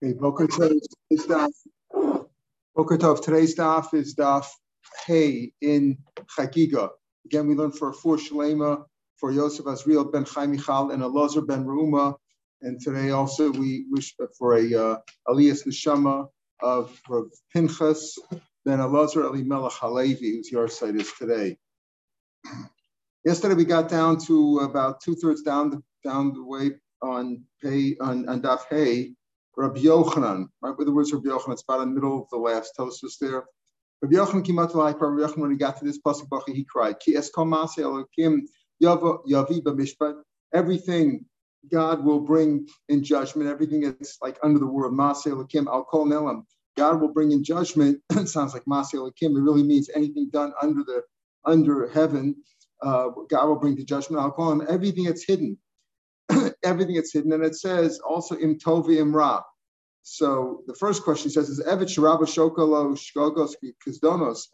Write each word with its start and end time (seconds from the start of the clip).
Okay, 0.00 0.12
Boker 0.12 0.46
Tov, 0.46 0.78
today's 1.10 1.26
daf. 1.26 1.50
Boker 2.76 2.98
Tov, 2.98 3.20
today's 3.20 3.56
daf 3.56 3.92
is 3.94 4.14
daf 4.14 4.46
Hey 5.04 5.52
in 5.60 5.98
Chagiga. 6.38 6.90
Again, 7.26 7.48
we 7.48 7.56
learned 7.56 7.76
for 7.76 7.88
a 7.90 7.92
four 7.92 8.16
Shalema, 8.16 8.84
for 9.16 9.32
Yosef 9.32 9.64
Azriel 9.64 10.12
ben 10.12 10.24
Chaim 10.24 10.52
Michal 10.52 10.92
and 10.92 11.02
Elazar 11.02 11.44
ben 11.44 11.64
Reuma. 11.64 12.14
And 12.62 12.80
today 12.80 13.10
also 13.10 13.50
we 13.50 13.86
wish 13.90 14.14
for 14.38 14.54
a 14.54 14.72
uh, 14.72 14.96
Aliyas 15.26 15.66
Neshama 15.66 16.28
of 16.60 16.96
Rav 17.08 17.26
Pinchas 17.52 18.16
ben 18.64 18.78
Elazar 18.78 19.24
Elimelech 19.24 19.72
Halevi, 19.72 20.36
whose 20.36 20.52
yahrzeit 20.52 21.00
is 21.00 21.12
today. 21.18 21.58
Yesterday 23.24 23.56
we 23.56 23.64
got 23.64 23.88
down 23.88 24.18
to 24.26 24.60
about 24.60 25.00
two 25.00 25.16
thirds 25.16 25.42
down 25.42 25.70
the, 25.70 25.82
down 26.08 26.34
the 26.34 26.44
way 26.44 26.70
on 27.02 27.42
pay 27.60 27.96
on, 28.00 28.28
on 28.28 28.40
Daf 28.42 28.60
Hey 28.70 29.16
Rabbi 29.58 29.80
Yochanan, 29.80 30.46
right 30.62 30.78
with 30.78 30.86
the 30.86 30.92
words 30.92 31.12
Rabbi 31.12 31.30
Yochanan, 31.30 31.54
it's 31.54 31.64
about 31.64 31.80
in 31.80 31.88
the 31.88 31.94
middle 31.96 32.22
of 32.22 32.30
the 32.30 32.36
last 32.36 32.74
Tosus 32.78 33.18
there. 33.20 33.44
Rabbi 34.00 34.14
Yochanan 34.14 34.46
came 34.46 34.60
out 34.60 34.70
to 34.70 34.78
like 34.78 35.00
Rabbi 35.00 35.20
Yochanan 35.20 35.38
when 35.38 35.50
he 35.50 35.56
got 35.56 35.76
to 35.78 35.84
this 35.84 35.98
pasuk 36.00 36.28
he 36.46 36.62
cried, 36.62 37.00
Ki 37.00 37.14
eskom 37.14 37.52
elokim 37.52 38.42
yavi 38.80 39.60
b'mishpat. 39.60 40.22
Everything 40.54 41.24
God 41.68 42.04
will 42.04 42.20
bring 42.20 42.68
in 42.88 43.02
judgment. 43.02 43.50
Everything 43.50 43.80
that's 43.80 44.18
like 44.22 44.38
under 44.44 44.60
the 44.60 44.66
word 44.66 44.92
Maseh 44.92 45.32
elokim 45.32 45.66
al 45.66 45.82
kol 45.82 46.06
nelam. 46.06 46.44
God 46.76 47.00
will 47.00 47.12
bring 47.12 47.32
in 47.32 47.42
judgment. 47.42 48.00
it 48.12 48.28
sounds 48.28 48.54
like 48.54 48.64
Maseh 48.66 48.94
elokim. 48.94 49.36
It 49.36 49.42
really 49.42 49.64
means 49.64 49.90
anything 49.92 50.30
done 50.30 50.52
under 50.62 50.84
the 50.84 51.02
under 51.44 51.88
heaven. 51.88 52.36
Uh, 52.80 53.08
God 53.28 53.48
will 53.48 53.58
bring 53.58 53.74
the 53.74 53.84
judgment. 53.84 54.22
I'll 54.22 54.30
call 54.30 54.52
him 54.52 54.64
everything 54.68 55.02
that's 55.06 55.24
hidden 55.24 55.58
everything 56.64 56.96
that's 56.96 57.12
hidden. 57.12 57.32
And 57.32 57.44
it 57.44 57.56
says 57.56 58.00
also 58.00 58.36
im 58.36 58.58
tovi 58.58 58.98
im 58.98 59.14
ra. 59.14 59.42
So 60.02 60.62
the 60.66 60.74
first 60.74 61.02
question 61.02 61.30
says 61.30 61.48
is 61.48 61.60
Evet 61.60 61.88
Sharaba 61.88 62.22
Shokolo 62.22 62.96
Shkogos 62.96 63.52
Kizdonos, 63.86 64.46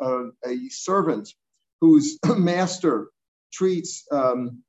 a 0.44 0.68
servant 0.70 1.32
whose 1.80 2.18
master 2.36 3.08
treats 3.52 4.04
um, 4.10 4.62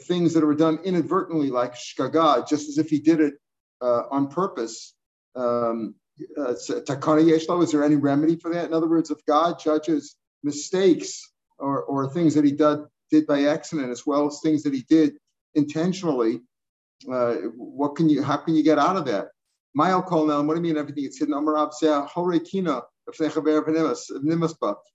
things 0.00 0.34
that 0.34 0.44
are 0.44 0.54
done 0.54 0.78
inadvertently, 0.84 1.50
like 1.50 1.74
shkaga, 1.74 2.48
just 2.48 2.68
as 2.68 2.78
if 2.78 2.90
he 2.90 2.98
did 2.98 3.20
it 3.20 3.34
uh, 3.80 4.02
on 4.10 4.28
purpose. 4.28 4.94
Um, 5.36 5.94
uh, 6.38 6.54
Takana 6.68 7.24
Yeshlo, 7.24 7.62
is 7.62 7.72
there 7.72 7.84
any 7.84 7.96
remedy 7.96 8.36
for 8.36 8.52
that? 8.52 8.66
In 8.66 8.72
other 8.72 8.88
words, 8.88 9.10
if 9.10 9.24
God 9.26 9.58
judges 9.58 10.16
mistakes 10.42 11.22
or, 11.58 11.82
or 11.82 12.10
things 12.10 12.34
that 12.34 12.44
he 12.44 12.52
did, 12.52 12.80
did 13.10 13.26
by 13.26 13.44
accident, 13.44 13.90
as 13.90 14.06
well 14.06 14.26
as 14.26 14.40
things 14.42 14.62
that 14.62 14.74
he 14.74 14.84
did 14.88 15.14
intentionally, 15.54 16.40
uh, 17.10 17.34
what 17.56 17.96
can 17.96 18.08
you? 18.08 18.22
How 18.22 18.36
can 18.36 18.54
you 18.54 18.62
get 18.62 18.78
out 18.78 18.96
of 18.96 19.04
that? 19.06 19.28
My 19.74 19.90
call 20.00 20.26
now. 20.26 20.40
What 20.42 20.54
do 20.54 20.60
you 20.60 20.62
mean 20.62 20.76
everything 20.76 21.04
is 21.04 21.18
hidden? 21.18 21.34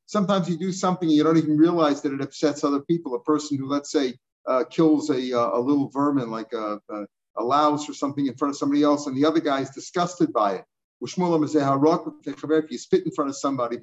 Sometimes 0.05 0.49
you 0.49 0.57
do 0.57 0.71
something 0.71 1.09
and 1.09 1.15
you 1.15 1.23
don't 1.23 1.37
even 1.37 1.57
realize 1.57 2.01
that 2.01 2.13
it 2.13 2.21
upsets 2.21 2.63
other 2.63 2.81
people. 2.81 3.15
A 3.15 3.19
person 3.19 3.57
who, 3.57 3.67
let's 3.67 3.91
say, 3.91 4.15
uh, 4.47 4.63
kills 4.63 5.09
a, 5.09 5.37
uh, 5.37 5.57
a 5.57 5.59
little 5.59 5.89
vermin 5.89 6.31
like 6.31 6.53
a, 6.53 6.79
a, 6.89 7.05
a, 7.37 7.43
louse 7.43 7.87
or 7.89 7.93
something 7.93 8.25
in 8.25 8.35
front 8.35 8.51
of 8.51 8.57
somebody 8.57 8.83
else, 8.83 9.05
and 9.05 9.15
the 9.15 9.25
other 9.25 9.39
guy 9.39 9.61
is 9.61 9.69
disgusted 9.69 10.33
by 10.33 10.53
it. 10.55 10.65
If 11.01 11.17
you 11.17 12.77
spit 12.77 13.05
in 13.05 13.11
front 13.11 13.29
of 13.29 13.37
somebody, 13.37 13.77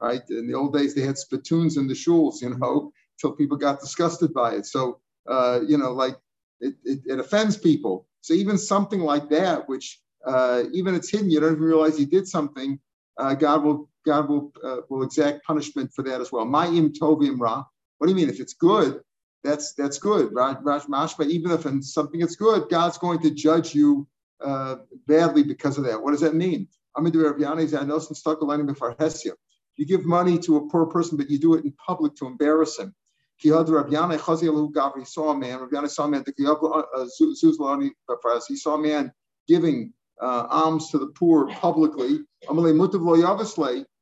right? 0.00 0.22
In 0.30 0.46
the 0.48 0.54
old 0.54 0.74
days, 0.74 0.94
they 0.94 1.02
had 1.02 1.18
spittoons 1.18 1.76
in 1.76 1.86
the 1.86 1.94
shuls, 1.94 2.42
you 2.42 2.56
know, 2.56 2.92
till 3.20 3.32
people 3.32 3.56
got 3.56 3.80
disgusted 3.80 4.34
by 4.34 4.54
it. 4.54 4.66
So, 4.66 5.00
uh, 5.28 5.60
you 5.66 5.78
know, 5.78 5.92
like 5.92 6.16
it, 6.64 6.74
it, 6.84 7.00
it, 7.06 7.18
offends 7.18 7.56
people. 7.56 8.06
So 8.20 8.34
even 8.34 8.56
something 8.58 9.00
like 9.00 9.28
that, 9.30 9.68
which 9.68 10.00
uh, 10.26 10.64
even 10.72 10.94
it's 10.94 11.10
hidden, 11.10 11.30
you 11.30 11.40
don't 11.40 11.52
even 11.52 11.62
realize 11.62 11.98
you 11.98 12.06
did 12.06 12.26
something. 12.26 12.78
Uh, 13.18 13.34
God 13.34 13.62
will 13.62 13.90
God 14.06 14.28
will 14.28 14.52
uh, 14.64 14.78
will 14.88 15.02
exact 15.02 15.44
punishment 15.44 15.92
for 15.94 16.02
that 16.02 16.20
as 16.20 16.32
well. 16.32 16.46
Ma'im 16.46 16.92
tovim 16.98 17.38
ra. 17.38 17.64
What 17.98 18.06
do 18.06 18.12
you 18.12 18.16
mean? 18.16 18.28
If 18.28 18.40
it's 18.40 18.54
good, 18.54 19.00
that's 19.44 19.74
that's 19.74 19.98
good, 19.98 20.34
right? 20.34 20.56
But 20.64 21.26
even 21.28 21.50
if 21.50 21.66
it's 21.66 21.92
something 21.92 22.20
that's 22.20 22.36
good, 22.36 22.68
God's 22.70 22.98
going 22.98 23.20
to 23.20 23.30
judge 23.30 23.74
you 23.74 24.06
uh, 24.42 24.76
badly 25.06 25.42
because 25.42 25.78
of 25.78 25.84
that. 25.84 26.02
What 26.02 26.12
does 26.12 26.20
that 26.22 26.34
mean? 26.34 26.68
I'm 26.96 27.06
into 27.06 27.18
Raviani's 27.18 27.74
I 27.74 27.84
know 27.84 27.98
some 27.98 28.14
stuck 28.14 28.40
aligning 28.40 28.66
before 28.66 28.94
Hesia. 28.94 29.32
You 29.76 29.86
give 29.86 30.04
money 30.04 30.38
to 30.40 30.56
a 30.56 30.68
poor 30.68 30.86
person, 30.86 31.16
but 31.16 31.28
you 31.30 31.38
do 31.38 31.54
it 31.54 31.64
in 31.64 31.72
public 31.72 32.14
to 32.16 32.26
embarrass 32.26 32.78
him. 32.78 32.94
He 33.36 33.50
saw 33.50 33.60
a 33.70 35.36
man. 35.36 35.60
Rabbi 35.60 35.86
saw 35.88 36.04
a 36.04 36.08
man. 36.08 36.24
Uh, 36.44 36.52
uh, 36.52 36.82
uh, 36.92 38.40
he 38.48 38.56
saw 38.56 38.74
a 38.74 38.78
man 38.78 39.12
giving 39.48 39.92
uh, 40.20 40.46
alms 40.48 40.90
to 40.90 40.98
the 40.98 41.08
poor 41.08 41.48
publicly. 41.48 42.20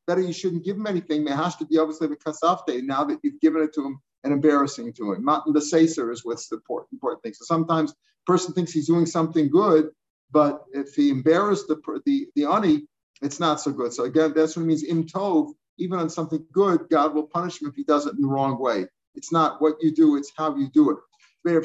Better 0.06 0.20
you 0.20 0.32
shouldn't 0.32 0.65
give 0.65 0.76
him 0.76 0.87
anything. 0.87 1.25
Now 1.25 1.50
that 1.50 3.19
you've 3.22 3.41
given 3.41 3.62
it 3.62 3.72
to 3.75 3.87
him 3.87 4.00
and 4.25 4.32
embarrassing 4.32 4.93
to 4.94 5.12
him. 5.12 5.25
Not 5.25 5.44
the 5.53 5.60
saser 5.60 6.10
is 6.10 6.25
what's 6.25 6.49
the 6.49 6.56
important, 6.56 6.93
important 6.93 7.22
thing. 7.22 7.34
So 7.34 7.44
sometimes 7.44 7.94
person 8.26 8.54
thinks 8.54 8.72
he's 8.72 8.87
doing 8.87 9.06
something 9.06 9.49
good, 9.50 9.91
but 10.31 10.64
if 10.72 10.94
he 10.94 11.10
embarrassed 11.10 11.69
the 11.69 11.81
the 12.06 12.28
the 12.37 12.44
ani, 12.44 12.87
it's 13.20 13.41
not 13.41 13.60
so 13.60 13.72
good. 13.72 13.93
So 13.93 14.04
again, 14.04 14.32
that's 14.34 14.56
what 14.56 14.62
it 14.62 14.66
means. 14.66 14.84
Im 14.84 15.04
tov, 15.04 15.53
even 15.78 15.99
on 15.99 16.09
something 16.09 16.44
good, 16.53 16.88
God 16.91 17.14
will 17.14 17.26
punish 17.26 17.60
him 17.60 17.69
if 17.69 17.75
he 17.75 17.84
does 17.84 18.06
it 18.06 18.14
in 18.14 18.22
the 18.22 18.28
wrong 18.28 18.59
way. 18.60 18.87
It's 19.15 19.33
not 19.33 19.61
what 19.61 19.77
you 19.81 19.93
do, 19.93 20.17
it's 20.17 20.33
how 20.37 20.56
you 20.56 20.69
do 20.69 20.91
it. 20.91 20.99
The 21.45 21.59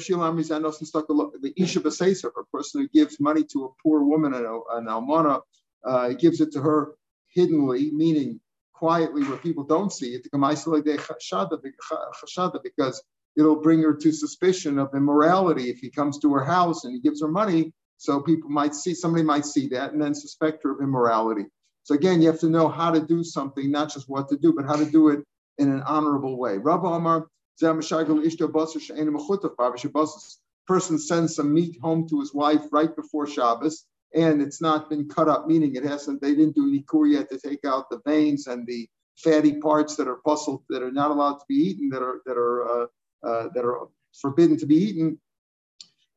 Isha 1.55 1.79
Baseser, 1.81 2.27
a 2.27 2.43
person 2.51 2.81
who 2.81 2.87
gives 2.87 3.19
money 3.19 3.43
to 3.51 3.65
a 3.65 3.69
poor 3.81 4.03
woman, 4.03 4.33
an, 4.33 4.45
an 4.45 4.85
almana, 4.85 5.41
uh, 5.85 6.09
gives 6.13 6.41
it 6.41 6.51
to 6.53 6.61
her 6.61 6.95
hiddenly, 7.33 7.91
meaning 7.91 8.39
quietly 8.73 9.23
where 9.23 9.37
people 9.37 9.63
don't 9.63 9.93
see 9.93 10.15
it, 10.15 10.27
because 12.63 13.03
it'll 13.37 13.61
bring 13.61 13.81
her 13.83 13.93
to 13.93 14.11
suspicion 14.11 14.79
of 14.79 14.93
immorality 14.95 15.69
if 15.69 15.77
he 15.79 15.89
comes 15.89 16.19
to 16.19 16.33
her 16.33 16.43
house 16.43 16.83
and 16.83 16.93
he 16.93 16.99
gives 16.99 17.21
her 17.21 17.27
money. 17.27 17.71
So 17.97 18.21
people 18.21 18.49
might 18.49 18.75
see, 18.75 18.93
somebody 18.93 19.23
might 19.23 19.45
see 19.45 19.67
that 19.69 19.93
and 19.93 20.01
then 20.01 20.13
suspect 20.13 20.63
her 20.63 20.71
of 20.71 20.81
immorality. 20.81 21.45
So 21.83 21.95
again, 21.95 22.21
you 22.21 22.27
have 22.27 22.39
to 22.41 22.49
know 22.49 22.67
how 22.67 22.91
to 22.91 22.99
do 22.99 23.23
something, 23.23 23.71
not 23.71 23.91
just 23.91 24.09
what 24.09 24.29
to 24.29 24.37
do, 24.37 24.53
but 24.53 24.65
how 24.65 24.75
to 24.75 24.85
do 24.85 25.09
it 25.09 25.23
in 25.57 25.71
an 25.71 25.81
honorable 25.83 26.37
way. 26.37 26.57
Rabbi 26.57 26.87
Omar 26.87 27.27
Person 30.67 30.99
sends 30.99 31.35
some 31.35 31.53
meat 31.53 31.79
home 31.81 32.07
to 32.09 32.19
his 32.19 32.33
wife 32.33 32.61
right 32.71 32.95
before 32.95 33.25
Shabbos, 33.25 33.85
and 34.13 34.41
it's 34.41 34.61
not 34.61 34.89
been 34.89 35.07
cut 35.07 35.29
up, 35.29 35.47
meaning 35.47 35.75
it 35.75 35.83
hasn't. 35.83 36.21
They 36.21 36.35
didn't 36.35 36.55
do 36.55 36.69
nikur 36.69 37.11
yet 37.11 37.29
to 37.29 37.39
take 37.39 37.63
out 37.65 37.89
the 37.89 38.01
veins 38.05 38.47
and 38.47 38.67
the 38.67 38.87
fatty 39.15 39.59
parts 39.59 39.95
that 39.95 40.07
are 40.07 40.19
bustled, 40.25 40.63
that 40.69 40.83
are 40.83 40.91
not 40.91 41.09
allowed 41.11 41.35
to 41.35 41.45
be 41.47 41.55
eaten, 41.55 41.89
that 41.89 42.01
are 42.03 42.21
that 42.25 42.37
are 42.37 42.69
uh, 42.69 42.85
uh, 43.23 43.49
that 43.55 43.65
are 43.65 43.87
forbidden 44.21 44.57
to 44.57 44.65
be 44.65 44.75
eaten. 44.75 45.19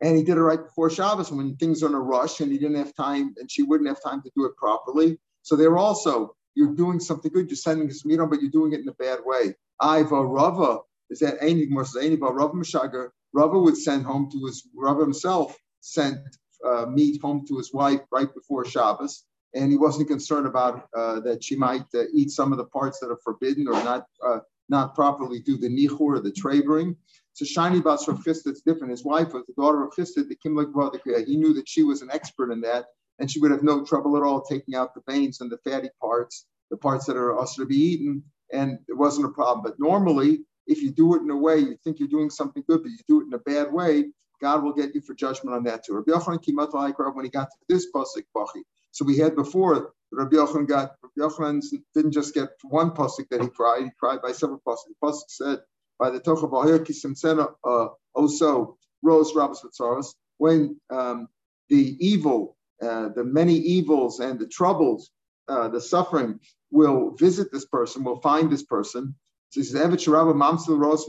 And 0.02 0.16
he 0.16 0.24
did 0.24 0.36
it 0.36 0.42
right 0.42 0.62
before 0.62 0.90
Shabbos 0.90 1.30
when 1.30 1.56
things 1.56 1.82
are 1.82 1.86
in 1.86 1.94
a 1.94 2.00
rush, 2.00 2.40
and 2.40 2.50
he 2.50 2.58
didn't 2.58 2.76
have 2.76 2.94
time, 2.94 3.34
and 3.38 3.50
she 3.50 3.62
wouldn't 3.62 3.88
have 3.88 4.02
time 4.02 4.20
to 4.22 4.30
do 4.36 4.46
it 4.46 4.56
properly. 4.56 5.18
So 5.42 5.56
they're 5.56 5.78
also 5.78 6.34
you're 6.54 6.74
doing 6.74 6.98
something 7.00 7.30
good, 7.32 7.48
you're 7.48 7.56
sending 7.56 7.86
this 7.86 8.04
meat 8.04 8.18
on, 8.18 8.28
but 8.28 8.42
you're 8.42 8.50
doing 8.50 8.72
it 8.72 8.80
in 8.80 8.88
a 8.88 8.94
bad 8.94 9.20
way. 9.24 9.54
Iva 9.82 10.26
Rava 10.26 10.80
is 11.10 11.18
that 11.20 11.40
Aini 11.40 11.68
Rav 11.70 12.52
Mishager, 12.52 13.10
Rav 13.32 13.50
would 13.52 13.76
send 13.76 14.04
home 14.04 14.30
to 14.30 14.46
his 14.46 14.66
Rav 14.74 14.98
himself 14.98 15.56
sent 15.80 16.18
uh, 16.64 16.86
meat 16.86 17.20
home 17.20 17.44
to 17.48 17.56
his 17.56 17.72
wife 17.72 18.00
right 18.10 18.32
before 18.34 18.64
Shabbos, 18.64 19.24
and 19.54 19.70
he 19.70 19.78
wasn't 19.78 20.08
concerned 20.08 20.46
about 20.46 20.88
uh, 20.96 21.20
that 21.20 21.42
she 21.42 21.56
might 21.56 21.86
uh, 21.94 22.04
eat 22.14 22.30
some 22.30 22.52
of 22.52 22.58
the 22.58 22.66
parts 22.66 23.00
that 23.00 23.10
are 23.10 23.18
forbidden 23.24 23.66
or 23.66 23.82
not 23.84 24.06
uh, 24.26 24.40
not 24.68 24.94
properly 24.94 25.40
do 25.40 25.56
the 25.56 25.68
nichur 25.68 26.00
or 26.00 26.20
the 26.20 26.30
travoring. 26.30 26.96
So 27.32 27.44
shiny 27.44 27.80
bas 27.80 28.06
Rav 28.06 28.22
Chisda, 28.24 28.54
different. 28.64 28.90
His 28.90 29.04
wife 29.04 29.32
was 29.32 29.44
the 29.46 29.54
daughter 29.54 29.82
of 29.84 29.92
Chisda, 29.92 30.28
the 30.28 30.36
Kimlik 30.44 30.72
brother. 30.72 31.00
He 31.26 31.36
knew 31.36 31.54
that 31.54 31.68
she 31.68 31.82
was 31.82 32.02
an 32.02 32.10
expert 32.12 32.52
in 32.52 32.60
that, 32.62 32.86
and 33.18 33.30
she 33.30 33.40
would 33.40 33.50
have 33.50 33.62
no 33.62 33.84
trouble 33.84 34.16
at 34.16 34.22
all 34.22 34.42
taking 34.42 34.74
out 34.74 34.94
the 34.94 35.02
veins 35.08 35.40
and 35.40 35.50
the 35.50 35.58
fatty 35.58 35.90
parts, 36.00 36.46
the 36.70 36.76
parts 36.76 37.06
that 37.06 37.16
are 37.16 37.36
also 37.36 37.62
to 37.62 37.66
be 37.66 37.76
eaten, 37.76 38.22
and 38.52 38.78
it 38.88 38.96
wasn't 38.96 39.26
a 39.26 39.30
problem. 39.30 39.62
But 39.62 39.80
normally, 39.80 40.44
if 40.66 40.82
you 40.82 40.90
do 40.90 41.14
it 41.16 41.22
in 41.22 41.30
a 41.30 41.36
way 41.36 41.58
you 41.58 41.76
think 41.82 41.98
you're 41.98 42.08
doing 42.08 42.30
something 42.30 42.62
good, 42.68 42.82
but 42.82 42.90
you 42.90 42.98
do 43.08 43.20
it 43.20 43.26
in 43.26 43.34
a 43.34 43.38
bad 43.38 43.72
way, 43.72 44.04
God 44.40 44.62
will 44.62 44.72
get 44.72 44.94
you 44.94 45.00
for 45.00 45.14
judgment 45.14 45.54
on 45.54 45.64
that 45.64 45.84
too. 45.84 45.94
Rabbi 45.94 46.12
Yochanan 46.12 47.14
when 47.14 47.24
he 47.24 47.30
got 47.30 47.48
to 47.50 47.56
this 47.68 47.86
pasuk 47.94 48.24
bachi. 48.34 48.62
So 48.92 49.04
we 49.04 49.18
had 49.18 49.36
before 49.36 49.92
Rabbi 50.12 50.36
Yochanan 50.36 50.66
got 50.66 50.92
Rabbi 51.16 51.28
Yochanan 51.28 51.62
didn't 51.94 52.12
just 52.12 52.34
get 52.34 52.48
one 52.62 52.90
pasuk 52.92 53.28
that 53.30 53.42
he 53.42 53.48
cried; 53.48 53.84
he 53.84 53.90
cried 53.98 54.22
by 54.22 54.32
several 54.32 54.62
pasuk. 54.66 54.88
The 54.88 55.06
pasuk 55.06 55.28
said 55.28 55.58
by 55.98 56.10
the 56.10 56.20
Tocha 56.20 56.50
Bahir 56.50 56.78
Kisimsena 56.78 57.52
uh, 57.64 57.88
also 58.14 58.78
rose 59.02 59.34
Rabbis 59.34 59.62
Vitzaros 59.62 60.14
when 60.38 60.80
um, 60.90 61.28
the 61.68 61.96
evil, 62.00 62.56
uh, 62.82 63.10
the 63.10 63.24
many 63.24 63.54
evils 63.54 64.20
and 64.20 64.38
the 64.38 64.46
troubles, 64.46 65.10
uh, 65.48 65.68
the 65.68 65.80
suffering 65.80 66.40
will 66.70 67.10
visit 67.18 67.52
this 67.52 67.66
person, 67.66 68.04
will 68.04 68.20
find 68.20 68.50
this 68.50 68.64
person. 68.64 69.14
So 69.50 69.60
he 69.60 69.64
says, 69.64 69.80
Evet 69.80 69.98
Sharaba 69.98 70.34
Mamsil 70.34 70.78
Ros 70.78 71.08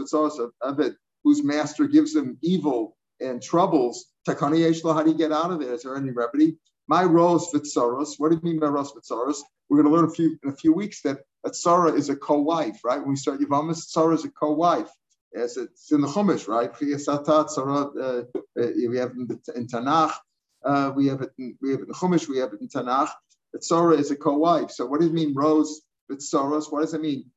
Evet, 0.63 0.95
whose 1.23 1.43
master 1.43 1.87
gives 1.87 2.15
him 2.15 2.37
evil 2.41 2.97
and 3.19 3.41
troubles. 3.41 4.07
Takani 4.27 4.59
Yeshlo, 4.59 4.93
how 4.93 5.03
do 5.03 5.11
you 5.11 5.17
get 5.17 5.31
out 5.31 5.51
of 5.51 5.59
there? 5.59 5.73
Is 5.73 5.83
there 5.83 5.95
any 5.95 6.11
remedy? 6.11 6.57
My 6.87 7.03
rose 7.03 7.51
vitzaros. 7.51 8.15
What 8.17 8.31
do 8.31 8.35
you 8.35 8.41
mean 8.41 8.59
by 8.59 8.67
rose 8.67 8.91
vitzaros? 8.91 9.37
We're 9.69 9.81
going 9.81 9.93
to 9.93 9.95
learn 9.95 10.09
a 10.09 10.13
few 10.13 10.37
in 10.43 10.49
a 10.49 10.55
few 10.55 10.73
weeks 10.73 11.01
that 11.03 11.19
a 11.45 11.51
tzara 11.51 11.95
is 11.95 12.09
a 12.09 12.15
co-wife, 12.15 12.79
right? 12.83 12.99
When 12.99 13.11
we 13.11 13.15
start 13.15 13.39
Yevamos, 13.39 13.95
tzara 13.95 14.15
is 14.15 14.25
a 14.25 14.29
co-wife. 14.29 14.89
As 15.33 15.55
it's 15.55 15.91
in 15.91 16.01
the 16.01 16.07
Chumash, 16.07 16.47
right? 16.47 16.69
Uh, 16.81 18.23
uh, 18.61 18.89
we 18.89 18.97
have 18.97 19.11
in, 19.11 19.27
in 19.55 19.67
Tanakh. 19.67 20.13
Uh, 20.63 20.91
we 20.93 21.07
have 21.07 21.21
it. 21.21 21.31
In, 21.37 21.57
we 21.61 21.71
have 21.71 21.79
it 21.79 21.87
in 21.87 21.93
Chumash. 21.93 22.27
We 22.27 22.39
have 22.39 22.53
it 22.53 22.59
in 22.59 22.67
Tanakh. 22.67 23.11
The 23.53 23.59
tzara 23.59 23.97
is 23.97 24.11
a 24.11 24.15
co-wife. 24.15 24.71
So 24.71 24.85
what 24.87 24.99
does 24.99 25.09
it 25.09 25.13
mean, 25.13 25.33
rose 25.33 25.81
vitzaros? 26.11 26.71
What 26.71 26.81
does 26.81 26.93
it 26.93 27.01
mean? 27.01 27.31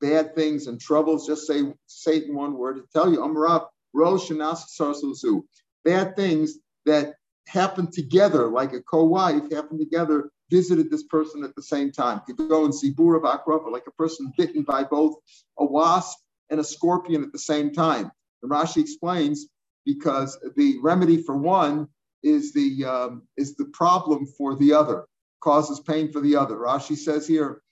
Bad 0.00 0.34
things 0.34 0.66
and 0.66 0.80
troubles. 0.80 1.26
Just 1.26 1.46
say 1.46 1.62
Satan 1.86 2.34
one 2.34 2.54
word 2.54 2.76
to 2.76 2.84
tell 2.92 3.10
you. 3.10 3.18
Amrab 3.18 3.66
rose 3.94 4.28
shanas 4.28 4.62
sarsusu. 4.78 5.42
Bad 5.84 6.16
things 6.16 6.58
that 6.86 7.14
happen 7.46 7.90
together, 7.90 8.48
like 8.48 8.72
a 8.72 8.82
co-wife, 8.82 9.50
happen 9.52 9.78
together 9.78 10.30
visited 10.50 10.90
this 10.90 11.04
person 11.04 11.44
at 11.44 11.54
the 11.54 11.62
same 11.62 11.92
time. 11.92 12.20
Could 12.26 12.36
go 12.36 12.64
and 12.64 12.74
see 12.74 12.92
Bura 12.92 13.20
Bakrava, 13.22 13.70
like 13.70 13.86
a 13.86 13.92
person 13.92 14.32
bitten 14.36 14.62
by 14.62 14.84
both 14.84 15.14
a 15.58 15.64
wasp 15.64 16.18
and 16.50 16.60
a 16.60 16.64
scorpion 16.64 17.22
at 17.22 17.32
the 17.32 17.38
same 17.38 17.72
time. 17.72 18.10
And 18.42 18.50
Rashi 18.50 18.78
explains 18.78 19.46
because 19.86 20.38
the 20.56 20.78
remedy 20.82 21.22
for 21.22 21.36
one 21.36 21.88
is 22.22 22.52
the 22.52 22.84
um, 22.84 23.22
is 23.36 23.56
the 23.56 23.66
problem 23.66 24.26
for 24.26 24.56
the 24.56 24.74
other, 24.74 25.06
causes 25.40 25.80
pain 25.80 26.12
for 26.12 26.20
the 26.20 26.36
other. 26.36 26.56
Rashi 26.56 26.96
says 26.96 27.26
here 27.26 27.62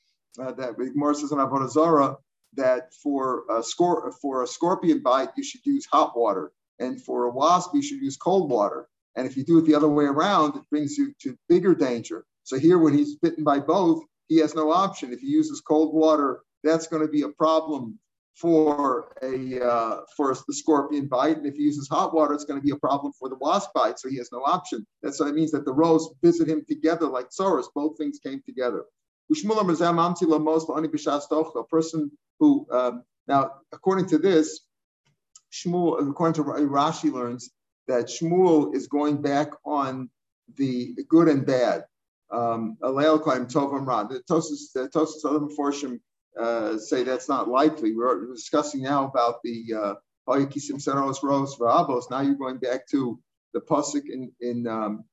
uh, 0.40 0.52
that 0.52 0.76
Gemara 0.76 1.14
says 1.14 1.32
in 1.32 1.38
Avodah 1.38 1.70
Zarah 1.70 2.16
that 2.54 2.92
for 3.02 3.44
a 3.50 3.60
scor- 3.60 4.12
for 4.20 4.42
a 4.42 4.46
scorpion 4.46 5.02
bite 5.02 5.30
you 5.36 5.44
should 5.44 5.64
use 5.64 5.86
hot 5.90 6.16
water, 6.16 6.52
and 6.78 7.02
for 7.02 7.24
a 7.24 7.30
wasp 7.30 7.70
you 7.74 7.82
should 7.82 8.00
use 8.00 8.16
cold 8.16 8.50
water. 8.50 8.88
And 9.16 9.26
if 9.26 9.36
you 9.36 9.44
do 9.44 9.58
it 9.58 9.66
the 9.66 9.74
other 9.74 9.88
way 9.88 10.04
around, 10.04 10.56
it 10.56 10.62
brings 10.70 10.96
you 10.96 11.12
to 11.22 11.36
bigger 11.48 11.74
danger. 11.74 12.24
So 12.44 12.58
here, 12.58 12.78
when 12.78 12.96
he's 12.96 13.16
bitten 13.16 13.44
by 13.44 13.58
both, 13.58 14.02
he 14.28 14.38
has 14.38 14.54
no 14.54 14.70
option. 14.70 15.12
If 15.12 15.20
he 15.20 15.26
uses 15.26 15.60
cold 15.60 15.94
water, 15.94 16.42
that's 16.62 16.86
going 16.86 17.02
to 17.02 17.08
be 17.08 17.22
a 17.22 17.28
problem 17.30 17.98
for 18.36 19.12
a 19.22 19.60
uh, 19.60 20.00
for 20.16 20.34
the 20.46 20.54
scorpion 20.54 21.08
bite, 21.08 21.36
and 21.36 21.46
if 21.46 21.56
he 21.56 21.64
uses 21.64 21.88
hot 21.88 22.14
water, 22.14 22.34
it's 22.34 22.44
going 22.44 22.60
to 22.60 22.64
be 22.64 22.72
a 22.72 22.76
problem 22.76 23.12
for 23.18 23.28
the 23.28 23.36
wasp 23.36 23.70
bite. 23.74 23.98
So 23.98 24.08
he 24.08 24.16
has 24.18 24.30
no 24.32 24.42
option. 24.44 24.86
That 25.02 25.14
so 25.14 25.26
it 25.26 25.34
means 25.34 25.50
that 25.50 25.64
the 25.64 25.72
rows 25.72 26.08
visit 26.22 26.48
him 26.48 26.64
together 26.68 27.06
like 27.06 27.30
Soros. 27.30 27.66
Both 27.74 27.98
things 27.98 28.20
came 28.22 28.40
together. 28.46 28.84
A 29.30 29.34
person 31.64 32.10
who 32.40 32.66
um, 32.70 33.02
now, 33.26 33.50
according 33.72 34.06
to 34.06 34.18
this, 34.18 34.60
Shmuel, 35.52 36.10
according 36.10 36.34
to 36.34 36.44
Rashi, 36.44 37.12
learns 37.12 37.50
that 37.86 38.06
Shmuel 38.06 38.74
is 38.74 38.86
going 38.86 39.20
back 39.20 39.50
on 39.64 40.10
the 40.56 40.94
good 41.08 41.28
and 41.28 41.44
bad. 41.46 41.84
Um, 42.30 42.76
Alel 42.82 43.22
Kaim 43.24 43.46
Tovam 43.46 43.86
Ra. 43.86 44.04
The 44.04 44.22
Tosis, 44.30 44.72
the 44.74 44.88
Tosis 44.88 45.24
other 45.24 45.46
Forshim 45.58 46.00
uh, 46.38 46.78
say 46.78 47.02
that's 47.02 47.28
not 47.28 47.48
likely. 47.48 47.94
We're 47.94 48.32
discussing 48.32 48.82
now 48.82 49.06
about 49.06 49.42
the 49.42 49.64
uh, 49.74 49.94
Seros. 50.28 52.10
Now 52.10 52.20
you're 52.20 52.34
going 52.34 52.58
back 52.58 52.86
to 52.88 53.18
the 53.54 53.60
pasuk 53.60 54.02
in 54.10 54.30
in 54.40 54.66
um, 54.66 55.04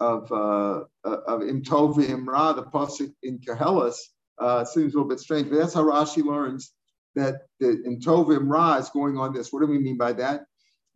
of 0.00 0.30
uh, 0.30 0.84
uh 1.04 1.20
of 1.26 1.42
Im 1.42 1.62
Tov 1.62 1.96
Ra, 2.26 2.52
the 2.52 2.62
pasuk 2.62 3.12
in 3.22 3.38
Koheles. 3.38 3.96
Uh, 4.38 4.64
seems 4.64 4.92
a 4.92 4.96
little 4.98 5.08
bit 5.08 5.20
strange, 5.20 5.48
but 5.48 5.56
that's 5.56 5.72
how 5.72 5.82
Rashi 5.82 6.22
learns 6.22 6.72
that 7.14 7.42
the 7.60 7.82
in 7.84 8.00
Tov 8.00 8.36
Ra 8.42 8.76
is 8.76 8.90
going 8.90 9.16
on 9.16 9.32
this. 9.32 9.52
What 9.52 9.60
do 9.60 9.66
we 9.66 9.78
mean 9.78 9.96
by 9.96 10.12
that? 10.14 10.42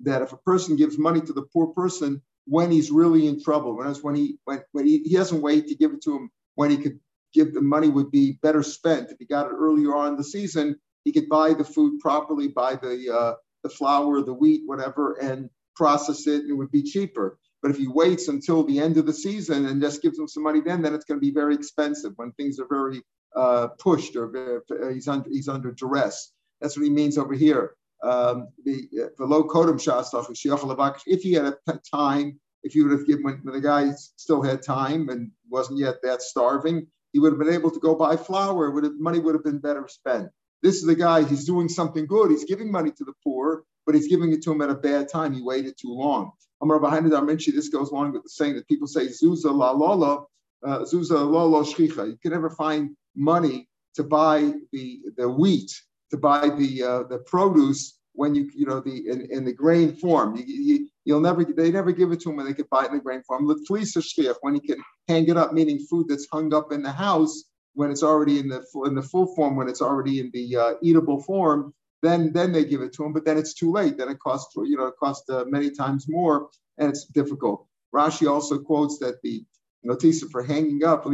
That 0.00 0.23
if 0.23 0.32
a 0.32 0.37
person 0.38 0.76
gives 0.76 0.99
money 0.99 1.20
to 1.20 1.32
the 1.32 1.47
poor 1.52 1.69
person, 1.69 2.23
when 2.50 2.70
he's 2.70 2.91
really 2.91 3.29
in 3.29 3.43
trouble. 3.43 3.76
Whereas 3.76 4.02
when 4.02 4.14
he 4.14 4.38
when, 4.44 4.62
when 4.73 4.87
he, 4.87 4.99
he 5.05 5.17
doesn't 5.17 5.41
wait 5.41 5.69
to 5.69 5.75
give 5.75 5.93
it 5.93 6.03
to 6.03 6.17
him 6.17 6.31
when 6.56 6.70
he 6.70 6.76
could 6.76 6.99
give 7.32 7.55
the 7.55 7.61
money 7.61 7.88
would 7.88 8.11
be 8.11 8.38
better 8.43 8.62
spent. 8.62 9.11
If 9.11 9.19
he 9.19 9.25
got 9.25 9.46
it 9.46 9.55
earlier 9.55 9.94
on 9.94 10.08
in 10.08 10.17
the 10.17 10.25
season, 10.25 10.76
he 11.05 11.12
could 11.12 11.29
buy 11.29 11.55
the 11.55 11.64
food 11.64 12.00
properly, 12.00 12.49
buy 12.49 12.75
the 12.75 13.08
uh, 13.12 13.35
the 13.62 13.69
flour, 13.69 14.23
the 14.23 14.35
wheat, 14.35 14.62
whatever, 14.67 15.14
and 15.14 15.49
process 15.76 16.26
it, 16.26 16.43
and 16.43 16.50
it 16.50 16.55
would 16.55 16.73
be 16.73 16.82
cheaper. 16.82 17.38
But 17.62 17.70
if 17.70 17.76
he 17.76 17.88
waits 17.88 18.28
until 18.28 18.64
the 18.64 18.78
end 18.78 18.96
of 18.96 19.06
the 19.06 19.12
season 19.12 19.66
and 19.66 19.82
just 19.82 20.02
gives 20.02 20.18
him 20.18 20.28
some 20.28 20.42
money 20.42 20.60
then, 20.60 20.82
then 20.82 20.94
it's 20.94 21.04
going 21.04 21.20
to 21.20 21.24
be 21.24 21.32
very 21.32 21.54
expensive 21.54 22.12
when 22.16 22.32
things 22.32 22.58
are 22.58 22.66
very 22.68 23.02
uh, 23.36 23.68
pushed 23.78 24.16
or 24.16 24.62
uh, 24.70 24.88
he's 24.92 25.08
under 25.08 25.28
he's 25.30 25.48
under 25.48 25.70
duress. 25.72 26.32
That's 26.60 26.76
what 26.76 26.84
he 26.84 26.90
means 26.90 27.16
over 27.18 27.34
here 27.34 27.74
um, 28.02 28.48
the 28.64 29.10
low 29.18 29.44
kodem 29.44 29.76
shastach 29.76 31.02
If 31.06 31.22
he 31.22 31.32
had 31.32 31.44
a 31.44 31.80
time, 31.92 32.40
if 32.62 32.72
he 32.72 32.82
would 32.82 32.92
have 32.92 33.06
given 33.06 33.24
when, 33.24 33.40
when 33.42 33.54
the 33.54 33.60
guy 33.60 33.90
still 34.16 34.42
had 34.42 34.62
time 34.62 35.08
and 35.08 35.30
wasn't 35.48 35.78
yet 35.78 35.96
that 36.02 36.22
starving, 36.22 36.86
he 37.12 37.18
would 37.18 37.32
have 37.32 37.38
been 37.38 37.54
able 37.54 37.70
to 37.70 37.80
go 37.80 37.94
buy 37.94 38.16
flour. 38.16 38.70
Would 38.70 38.84
have, 38.84 38.98
money 38.98 39.18
would 39.18 39.34
have 39.34 39.44
been 39.44 39.58
better 39.58 39.86
spent. 39.88 40.28
This 40.62 40.76
is 40.76 40.84
the 40.84 40.94
guy. 40.94 41.24
He's 41.24 41.44
doing 41.44 41.68
something 41.68 42.06
good. 42.06 42.30
He's 42.30 42.44
giving 42.44 42.70
money 42.70 42.90
to 42.92 43.04
the 43.04 43.14
poor, 43.24 43.64
but 43.90 43.96
he's 43.96 44.06
giving 44.06 44.32
it 44.32 44.40
to 44.40 44.52
him 44.52 44.62
at 44.62 44.70
a 44.70 44.75
bad 44.76 45.08
time. 45.08 45.32
He 45.32 45.42
waited 45.42 45.75
too 45.76 45.92
long. 45.92 46.31
Amar 46.62 46.78
behind 46.78 47.10
Darmenshi, 47.10 47.52
this 47.52 47.70
goes 47.70 47.90
along 47.90 48.12
with 48.12 48.22
the 48.22 48.28
saying 48.28 48.54
that 48.54 48.69
people 48.69 48.87
say 48.87 49.08
Zuza 49.08 49.52
la 49.52 49.72
lola, 49.72 50.26
uh, 50.64 50.78
Zuza 50.81 51.28
lolo 51.28 51.64
shchicha. 51.64 52.06
You 52.06 52.16
can 52.22 52.31
never 52.31 52.50
find 52.50 52.90
money 53.16 53.69
to 53.96 54.04
buy 54.04 54.52
the 54.70 55.00
the 55.16 55.28
wheat 55.28 55.72
to 56.12 56.16
buy 56.16 56.50
the 56.50 56.84
uh, 56.84 57.02
the 57.08 57.19
produce 57.26 57.98
when 58.12 58.32
you 58.37 58.48
you 58.54 58.64
know 58.64 58.78
the 58.78 59.08
in, 59.08 59.26
in 59.28 59.44
the 59.44 59.52
grain 59.52 59.96
form. 59.96 60.36
You, 60.36 60.86
you, 61.04 61.14
will 61.14 61.20
never 61.20 61.43
they 61.43 61.72
never 61.72 61.90
give 61.90 62.12
it 62.12 62.20
to 62.20 62.31
him 62.31 62.36
when 62.36 62.46
they 62.46 62.54
could 62.54 62.70
buy 62.70 62.84
it 62.84 62.93
in 62.93 62.98
the 62.98 63.02
grain 63.02 63.25
form. 63.25 63.44
When 63.48 64.54
he 64.54 64.60
can 64.60 64.84
hang 65.08 65.28
it 65.28 65.36
up, 65.36 65.52
meaning 65.52 65.81
food 65.90 66.06
that's 66.08 66.28
hung 66.32 66.54
up 66.54 66.70
in 66.70 66.84
the 66.84 66.93
house 66.93 67.43
when 67.75 67.90
it's 67.90 68.04
already 68.04 68.38
in 68.38 68.48
the 68.48 68.64
in 68.84 68.94
the 68.94 69.02
full 69.02 69.34
form, 69.34 69.56
when 69.56 69.69
it's 69.69 69.82
already 69.82 70.20
in 70.20 70.31
the 70.32 70.56
uh, 70.56 70.75
eatable 70.81 71.20
form. 71.22 71.75
Then 72.02 72.32
then 72.32 72.52
they 72.52 72.64
give 72.64 72.81
it 72.81 72.93
to 72.94 73.05
him, 73.05 73.12
but 73.12 73.25
then 73.25 73.37
it's 73.37 73.55
too 73.55 73.73
late. 73.73 73.99
Then 73.99 74.08
it 74.08 74.19
costs 74.19 74.55
you 74.56 74.76
know 74.76 74.87
it 74.87 74.97
costs 74.99 75.29
uh, 75.29 75.44
many 75.47 75.70
times 75.70 76.06
more, 76.08 76.49
and 76.79 76.88
it's 76.88 77.05
difficult. 77.05 77.67
Rashi 77.94 78.31
also 78.31 78.58
quotes 78.58 78.99
that 78.99 79.20
the 79.23 79.44
notice 79.82 80.23
for 80.25 80.43
hanging 80.43 80.85
up, 80.85 81.05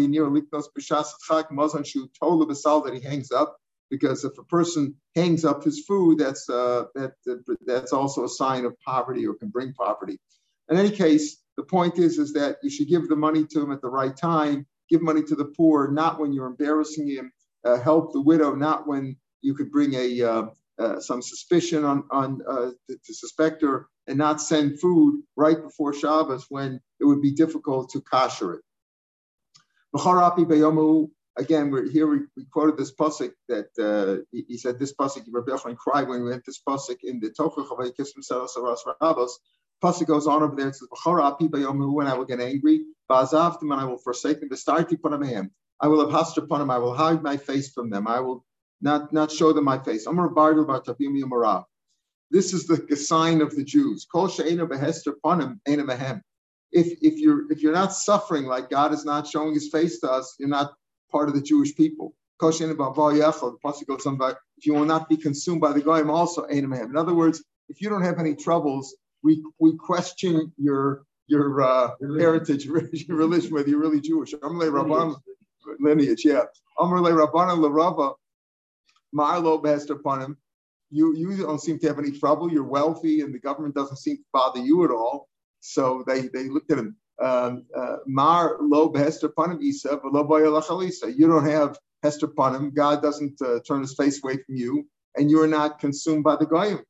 that 2.84 2.92
he 2.94 3.00
hangs 3.00 3.32
up, 3.32 3.56
because 3.90 4.24
if 4.24 4.38
a 4.38 4.44
person 4.44 4.94
hangs 5.14 5.44
up 5.44 5.64
his 5.64 5.84
food, 5.86 6.18
that's 6.18 6.48
uh, 6.48 6.84
that, 6.94 7.12
that's 7.66 7.92
also 7.92 8.24
a 8.24 8.28
sign 8.28 8.64
of 8.64 8.78
poverty 8.80 9.26
or 9.26 9.34
can 9.34 9.48
bring 9.48 9.72
poverty. 9.72 10.18
In 10.68 10.76
any 10.76 10.90
case, 10.90 11.38
the 11.56 11.62
point 11.62 11.98
is 11.98 12.18
is 12.18 12.32
that 12.34 12.58
you 12.62 12.70
should 12.70 12.88
give 12.88 13.08
the 13.08 13.16
money 13.16 13.44
to 13.44 13.60
him 13.62 13.72
at 13.72 13.80
the 13.80 13.88
right 13.88 14.16
time. 14.16 14.66
Give 14.88 15.02
money 15.02 15.22
to 15.24 15.34
the 15.34 15.46
poor, 15.46 15.88
not 15.90 16.20
when 16.20 16.32
you're 16.32 16.46
embarrassing 16.46 17.08
him. 17.08 17.32
Uh, 17.64 17.80
help 17.80 18.12
the 18.12 18.20
widow, 18.20 18.54
not 18.54 18.86
when 18.86 19.16
you 19.42 19.54
could 19.54 19.72
bring 19.72 19.94
a 19.94 20.22
uh, 20.22 20.46
uh, 20.78 21.00
some 21.00 21.22
suspicion 21.22 21.84
on 21.84 22.04
on 22.10 22.40
uh, 22.48 22.70
to, 22.88 23.14
suspect 23.14 23.62
her, 23.62 23.88
and 24.06 24.18
not 24.18 24.40
send 24.40 24.80
food 24.80 25.22
right 25.36 25.62
before 25.62 25.92
Shabbos 25.94 26.46
when 26.48 26.80
it 27.00 27.04
would 27.04 27.22
be 27.22 27.32
difficult 27.32 27.90
to 27.90 28.00
kosher 28.00 28.54
it 28.54 28.60
again, 31.38 31.70
we're 31.70 31.88
here. 31.88 32.06
We, 32.06 32.20
we 32.36 32.44
quoted 32.50 32.76
this 32.76 32.94
pasuk 32.94 33.32
that 33.48 33.68
uh, 33.78 34.22
he, 34.32 34.44
he, 34.48 34.58
said 34.58 34.78
this 34.78 34.94
pasuk. 34.94 35.24
Rabbi 35.30 35.52
Yochanan 35.52 35.76
cried 35.76 36.08
when 36.08 36.22
we 36.22 36.30
went 36.30 36.44
this 36.44 36.60
pasuk 36.66 36.98
in 37.02 37.20
the 37.20 37.30
Tochach 37.30 37.70
of 37.70 37.94
Kism 37.94 38.22
Saras 38.30 38.78
Rabos. 39.00 39.30
Pasuk 39.82 40.06
goes 40.06 40.26
on 40.26 40.42
over 40.42 40.56
there. 40.56 40.68
It 40.68 40.76
says, 40.76 40.88
"When 41.04 42.06
I 42.06 42.14
will 42.14 42.24
get 42.24 42.40
angry, 42.40 42.86
Ba'azavtim, 43.10 43.62
and 43.62 43.74
I 43.74 43.84
will 43.84 43.98
forsake 43.98 44.40
them. 44.40 44.48
Starti 44.48 45.26
him. 45.26 45.50
I 45.78 45.88
will 45.88 46.10
have 46.10 46.38
upon 46.38 46.62
him. 46.62 46.70
I 46.70 46.78
will 46.78 46.94
hide 46.94 47.22
my 47.22 47.36
face 47.36 47.70
from 47.70 47.90
them. 47.90 48.08
I 48.08 48.20
will 48.20 48.45
not 48.80 49.12
not 49.12 49.30
show 49.30 49.52
them 49.52 49.64
my 49.64 49.78
face. 49.78 50.06
Amar 50.06 50.28
Bardul 50.28 50.66
Bartabimi 50.66 51.22
Amarav. 51.22 51.64
This 52.30 52.52
is 52.52 52.66
the 52.66 52.96
sign 52.96 53.40
of 53.40 53.54
the 53.54 53.64
Jews. 53.64 54.06
Kol 54.10 54.28
she'ena 54.28 54.66
behester 54.66 55.12
panim 55.24 55.58
ena 55.66 55.84
mehem. 55.84 56.20
If 56.72 56.98
if 57.02 57.18
you're 57.18 57.50
if 57.50 57.62
you're 57.62 57.72
not 57.72 57.92
suffering 57.92 58.46
like 58.46 58.70
God 58.70 58.92
is 58.92 59.04
not 59.04 59.26
showing 59.26 59.54
His 59.54 59.68
face 59.68 60.00
to 60.00 60.10
us, 60.10 60.34
you're 60.38 60.48
not 60.48 60.74
part 61.10 61.28
of 61.28 61.34
the 61.34 61.40
Jewish 61.40 61.74
people. 61.76 62.14
The 62.38 62.46
pasuk 63.64 63.86
goes 63.86 64.06
on 64.06 64.14
about 64.14 64.36
if 64.58 64.66
you 64.66 64.74
will 64.74 64.84
not 64.84 65.08
be 65.08 65.16
consumed 65.16 65.60
by 65.60 65.72
the 65.72 65.80
goyim, 65.80 66.10
also 66.10 66.44
In 66.44 66.96
other 66.96 67.14
words, 67.14 67.42
if 67.68 67.80
you 67.80 67.88
don't 67.88 68.02
have 68.02 68.18
any 68.18 68.34
troubles, 68.34 68.94
we 69.22 69.42
we 69.58 69.76
question 69.76 70.52
your 70.58 71.04
your 71.28 71.62
uh, 71.62 71.90
heritage, 72.18 72.66
your 72.66 72.82
religion, 73.08 73.52
whether 73.54 73.68
you're 73.68 73.80
really 73.80 74.00
Jewish. 74.00 74.32
Amrle 74.34 74.70
Rabban 74.70 75.16
lineage, 75.80 76.24
yeah. 76.24 76.44
Amrle 76.78 77.10
Rabban 77.10 77.58
Larava, 77.58 78.14
Marlo 79.14 79.62
Best 79.62 79.90
upon 79.90 80.22
him. 80.22 80.36
You 80.90 81.14
you 81.16 81.36
don't 81.38 81.60
seem 81.60 81.78
to 81.80 81.86
have 81.88 81.98
any 81.98 82.12
trouble. 82.12 82.50
You're 82.50 82.64
wealthy, 82.64 83.20
and 83.20 83.34
the 83.34 83.38
government 83.38 83.74
doesn't 83.74 83.96
seem 83.96 84.18
to 84.18 84.24
bother 84.32 84.60
you 84.60 84.84
at 84.84 84.90
all. 84.90 85.28
So 85.60 86.04
they 86.06 86.28
they 86.28 86.48
looked 86.48 86.70
at 86.70 86.78
him. 86.78 86.96
Um, 87.20 87.64
uh, 87.74 87.96
Mar 88.06 88.58
lo 88.60 88.92
behester 88.92 89.28
panim 89.32 89.60
isa 89.62 89.98
lo 90.04 90.90
You 91.08 91.26
don't 91.26 91.48
have 91.48 91.78
hester 92.02 92.28
panim. 92.28 92.74
God 92.74 93.02
doesn't 93.02 93.40
uh, 93.42 93.60
turn 93.66 93.80
His 93.80 93.94
face 93.94 94.22
away 94.22 94.36
from 94.44 94.56
you, 94.56 94.86
and 95.16 95.30
you 95.30 95.40
are 95.42 95.48
not 95.48 95.80
consumed 95.80 96.24
by 96.24 96.36
the 96.36 96.46
goyim. 96.46 96.80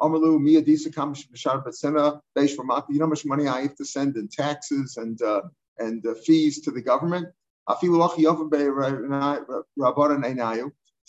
Amalu 0.00 0.38
miyadisa 0.38 0.88
kamish 0.88 1.28
b'shar 1.28 1.64
b'sena 1.64 2.20
beish 2.36 2.56
You 2.88 2.98
know 2.98 3.06
how 3.06 3.10
much 3.10 3.24
money 3.24 3.48
I 3.48 3.62
have 3.62 3.76
to 3.76 3.84
send 3.84 4.16
in 4.16 4.28
taxes 4.28 4.96
and 4.96 5.20
uh, 5.22 5.42
and 5.78 6.06
uh, 6.06 6.14
fees 6.14 6.60
to 6.62 6.70
the 6.70 6.82
government. 6.82 7.28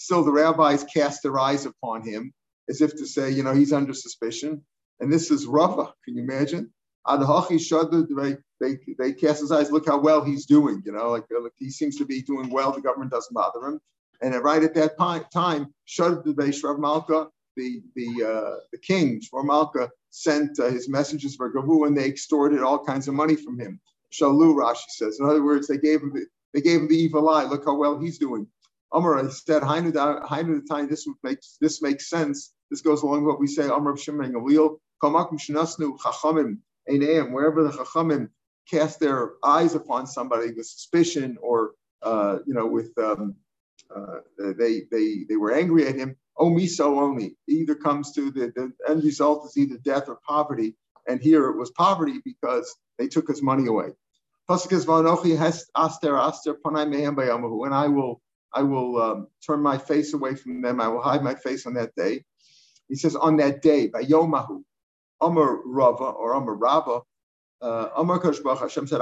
Still, 0.01 0.23
the 0.23 0.31
rabbis 0.31 0.83
cast 0.83 1.21
their 1.21 1.37
eyes 1.37 1.67
upon 1.67 2.01
him 2.01 2.33
as 2.67 2.81
if 2.81 2.95
to 2.95 3.05
say, 3.05 3.29
you 3.29 3.43
know, 3.43 3.53
he's 3.53 3.71
under 3.71 3.93
suspicion. 3.93 4.63
And 4.99 5.13
this 5.13 5.29
is 5.29 5.45
Rava. 5.45 5.93
Can 6.03 6.17
you 6.17 6.23
imagine? 6.23 6.73
They, 7.07 8.37
they, 8.59 8.77
they 8.97 9.13
cast 9.13 9.41
his 9.41 9.51
eyes, 9.51 9.71
look 9.71 9.85
how 9.85 9.99
well 9.99 10.23
he's 10.23 10.47
doing. 10.47 10.81
You 10.85 10.93
know, 10.93 11.09
like, 11.11 11.25
like 11.29 11.51
he 11.59 11.69
seems 11.69 11.97
to 11.97 12.05
be 12.05 12.23
doing 12.23 12.49
well. 12.49 12.71
The 12.71 12.81
government 12.81 13.11
doesn't 13.11 13.33
bother 13.33 13.63
him. 13.63 13.79
And 14.23 14.33
right 14.43 14.63
at 14.63 14.73
that 14.73 14.97
time, 15.31 15.67
the 15.97 16.77
Malka, 16.79 17.27
the 17.55 17.83
the 17.95 18.07
uh, 18.23 18.55
the 18.71 18.77
king 18.79 19.21
Shvar 19.21 19.45
Malka 19.45 19.89
sent 20.09 20.59
uh, 20.59 20.69
his 20.69 20.89
messengers 20.89 21.35
for 21.35 21.51
Gavu, 21.51 21.85
and 21.85 21.97
they 21.97 22.05
extorted 22.05 22.61
all 22.61 22.83
kinds 22.83 23.07
of 23.07 23.13
money 23.13 23.35
from 23.35 23.59
him. 23.59 23.79
Shalu 24.11 24.55
Rashi 24.55 24.89
says. 24.89 25.19
In 25.19 25.27
other 25.27 25.43
words, 25.43 25.67
they 25.67 25.77
gave 25.77 26.01
him 26.01 26.11
the, 26.13 26.25
they 26.53 26.61
gave 26.61 26.81
him 26.81 26.87
the 26.87 26.95
evil 26.95 27.29
eye. 27.29 27.43
Look 27.43 27.65
how 27.65 27.75
well 27.75 27.99
he's 27.99 28.17
doing. 28.17 28.47
Amar 28.93 29.29
said, 29.29 29.63
Hainu 29.63 30.61
time. 30.67 30.89
This 30.89 31.07
makes 31.23 31.57
this 31.61 31.81
makes 31.81 32.09
sense. 32.09 32.53
This 32.69 32.81
goes 32.81 33.03
along 33.03 33.23
with 33.23 33.33
what 33.33 33.39
we 33.39 33.47
say. 33.47 33.67
Amar 33.67 33.97
Shimon 33.97 34.33
Galil. 34.33 34.77
Kamakum 35.01 35.39
Shnasnu 35.39 35.97
Chachamim 35.97 36.57
Einayim. 36.89 37.31
Wherever 37.31 37.63
the 37.63 37.71
Chachamim 37.71 38.29
cast 38.69 38.99
their 38.99 39.33
eyes 39.43 39.75
upon 39.75 40.07
somebody 40.07 40.51
with 40.51 40.65
suspicion 40.65 41.37
or 41.41 41.71
uh, 42.03 42.39
you 42.45 42.53
know 42.53 42.67
with 42.67 42.91
um, 42.97 43.35
uh, 43.95 44.19
they 44.37 44.83
they 44.91 45.25
they 45.27 45.35
were 45.35 45.53
angry 45.53 45.87
at 45.87 45.95
him. 45.95 46.15
Oh, 46.37 46.49
me 46.49 46.67
so 46.67 46.99
only. 46.99 47.37
Either 47.47 47.75
comes 47.75 48.13
to 48.13 48.31
the, 48.31 48.51
the 48.55 48.71
end 48.89 49.03
result 49.03 49.45
is 49.45 49.57
either 49.57 49.77
death 49.77 50.07
or 50.07 50.19
poverty. 50.27 50.75
And 51.07 51.21
here 51.21 51.49
it 51.49 51.57
was 51.57 51.71
poverty 51.71 52.19
because 52.23 52.75
they 52.97 53.07
took 53.07 53.27
his 53.27 53.41
money 53.41 53.67
away. 53.67 53.89
And 54.49 54.59
I 57.73 57.87
will 57.87 58.21
I 58.53 58.63
will 58.63 59.01
um, 59.01 59.27
turn 59.45 59.61
my 59.61 59.77
face 59.77 60.13
away 60.13 60.35
from 60.35 60.61
them. 60.61 60.81
I 60.81 60.87
will 60.87 61.01
hide 61.01 61.23
my 61.23 61.35
face 61.35 61.65
on 61.65 61.73
that 61.75 61.95
day. 61.95 62.25
He 62.89 62.95
says, 62.95 63.15
on 63.15 63.37
that 63.37 63.61
day, 63.61 63.87
by 63.87 64.03
Yomahu, 64.03 64.63
Amar 65.21 65.61
Rava 65.65 66.03
or 66.03 66.33
Amar 66.33 66.55
Rava, 66.55 67.01
uh, 67.61 67.89
Amar 67.95 68.19
Kashbach, 68.19 68.59
Hashem 68.59 68.87
said, 68.87 69.01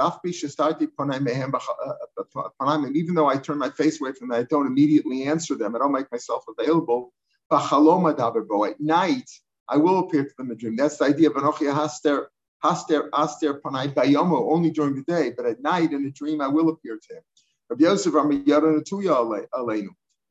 even 2.94 3.14
though 3.14 3.28
I 3.28 3.36
turn 3.38 3.58
my 3.58 3.70
face 3.70 4.00
away 4.00 4.12
from 4.12 4.28
them, 4.28 4.38
I 4.38 4.44
don't 4.44 4.66
immediately 4.66 5.24
answer 5.24 5.54
them. 5.54 5.74
I 5.74 5.78
don't 5.78 5.92
make 5.92 6.12
myself 6.12 6.44
available. 6.46 7.12
At 7.52 8.80
night, 8.80 9.30
I 9.68 9.76
will 9.76 9.98
appear 10.00 10.24
to 10.24 10.34
them 10.36 10.46
in 10.46 10.52
a 10.52 10.54
dream. 10.56 10.76
That's 10.76 10.98
the 10.98 11.06
idea 11.06 11.30
of 11.30 11.36
Anochia 11.36 11.72
Haster, 11.74 12.26
Haster, 12.62 13.08
Aster 13.12 13.54
Panai 13.54 13.94
Bayomo, 13.94 14.52
only 14.52 14.70
during 14.70 14.94
the 14.94 15.02
day, 15.02 15.32
but 15.36 15.46
at 15.46 15.62
night 15.62 15.92
in 15.92 16.04
a 16.04 16.10
dream 16.10 16.40
I 16.40 16.48
will 16.48 16.68
appear 16.68 16.98
to 16.98 17.14
him. 17.14 17.22
Rabbi 17.70 17.84
Yosef 17.84 18.12
Rabbi 18.12 18.42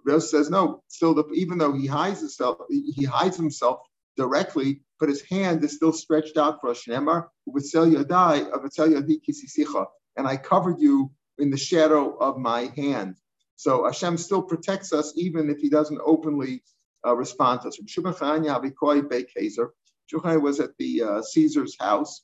Yosef 0.05 0.29
says 0.29 0.49
no. 0.49 0.83
Still, 0.87 1.13
the, 1.13 1.23
even 1.33 1.57
though 1.57 1.73
he 1.73 1.87
hides 1.87 2.19
himself, 2.19 2.57
he 2.69 3.05
hides 3.05 3.37
himself 3.37 3.79
directly, 4.17 4.81
but 4.99 5.07
his 5.09 5.21
hand 5.21 5.63
is 5.63 5.75
still 5.75 5.93
stretched 5.93 6.37
out 6.37 6.59
for 6.59 6.69
us. 6.71 6.83
Shnemar 6.83 7.29
and 10.17 10.27
I 10.27 10.37
covered 10.37 10.81
you 10.81 11.11
in 11.37 11.49
the 11.49 11.57
shadow 11.57 12.17
of 12.17 12.37
my 12.37 12.71
hand. 12.75 13.15
So 13.55 13.85
Hashem 13.85 14.17
still 14.17 14.41
protects 14.41 14.91
us 14.93 15.13
even 15.15 15.49
if 15.49 15.59
He 15.59 15.69
doesn't 15.69 16.01
openly 16.05 16.63
uh, 17.05 17.15
respond 17.15 17.61
to 17.61 17.69
us. 17.69 17.79
Shulchan 20.11 20.41
was 20.41 20.59
at 20.59 20.71
the 20.77 21.03
uh, 21.03 21.21
Caesar's 21.21 21.77
house. 21.79 22.21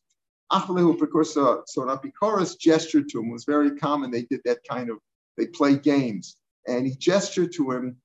Achalehu 0.51 0.97
precursor, 0.97 1.61
so 1.65 1.81
Apikoros 1.83 2.57
gestured 2.59 3.09
to 3.09 3.19
him. 3.19 3.29
It 3.29 3.33
was 3.33 3.45
very 3.45 3.71
common. 3.71 4.11
They 4.11 4.23
did 4.23 4.41
that 4.45 4.59
kind 4.69 4.89
of, 4.89 4.97
they 5.37 5.47
play 5.47 5.77
games. 5.77 6.37
And 6.67 6.85
he 6.85 6.95
gestured 6.95 7.51
to 7.53 7.71
him, 7.71 7.97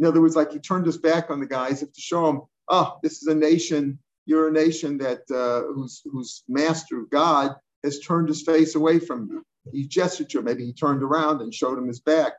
in 0.00 0.06
other 0.06 0.20
words, 0.20 0.36
like 0.36 0.50
he 0.50 0.58
turned 0.58 0.86
his 0.86 0.98
back 0.98 1.30
on 1.30 1.40
the 1.40 1.46
guys 1.46 1.82
if 1.82 1.92
to 1.92 2.00
show 2.00 2.28
him, 2.28 2.40
oh, 2.68 2.98
this 3.02 3.22
is 3.22 3.28
a 3.28 3.34
nation, 3.34 3.98
you're 4.26 4.48
a 4.48 4.52
nation 4.52 4.98
that 4.98 5.22
uh, 5.30 5.72
whose, 5.72 6.02
whose 6.04 6.42
master, 6.48 7.02
God, 7.10 7.54
has 7.84 8.00
turned 8.00 8.28
his 8.28 8.42
face 8.42 8.74
away 8.74 8.98
from 8.98 9.28
you. 9.30 9.44
He 9.72 9.86
gestured 9.86 10.30
to 10.30 10.38
him. 10.38 10.46
Maybe 10.46 10.64
he 10.64 10.72
turned 10.72 11.02
around 11.02 11.42
and 11.42 11.54
showed 11.54 11.78
him 11.78 11.86
his 11.86 12.00
back. 12.00 12.32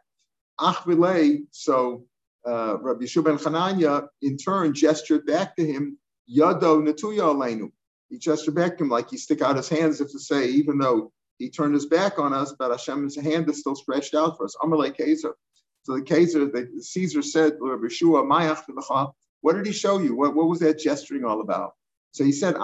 Achvilei, 0.60 1.44
so 1.52 2.06
uh, 2.48 2.78
Rabbi 2.80 3.06
Yehoshua 3.06 3.24
ben 3.24 3.38
Chananya 3.38 4.08
in 4.22 4.38
turn 4.38 4.74
gestured 4.74 5.26
back 5.26 5.56
to 5.56 5.66
him, 5.66 5.98
Yado 6.36 6.82
Natuya 6.82 7.34
Aleinu. 7.34 7.72
He 8.10 8.18
gestured 8.18 8.56
back 8.56 8.78
to 8.78 8.84
him 8.84 8.90
like 8.90 9.10
he 9.10 9.18
stick 9.18 9.42
out 9.42 9.56
his 9.56 9.70
hands 9.70 10.02
as 10.02 10.12
to 10.12 10.20
say, 10.20 10.50
even 10.50 10.78
though 10.78 11.12
he 11.40 11.50
turned 11.50 11.74
his 11.74 11.88
back 11.88 12.20
on 12.20 12.34
us, 12.34 12.54
but 12.58 12.72
Hashem's 12.72 13.16
hand 13.16 13.50
is 13.50 13.60
still 13.60 13.76
stretched 13.76 14.16
out 14.16 14.38
for 14.38 14.46
us. 14.46 14.56
Amalei 14.62 14.96
Kezer. 14.96 15.34
So 15.84 15.96
the 15.96 16.02
Kezer, 16.02 16.52
the 16.52 16.84
Caesar 16.84 17.24
said, 17.24 17.54
what 17.60 19.56
did 19.56 19.66
he 19.66 19.72
show 19.72 19.98
you? 19.98 20.16
What, 20.16 20.36
what 20.36 20.48
was 20.48 20.60
that 20.60 20.78
gesturing 20.78 21.26
all 21.26 21.42
about? 21.42 21.74
So 22.12 22.24
he 22.24 22.32
said. 22.32 22.54
So 22.54 22.60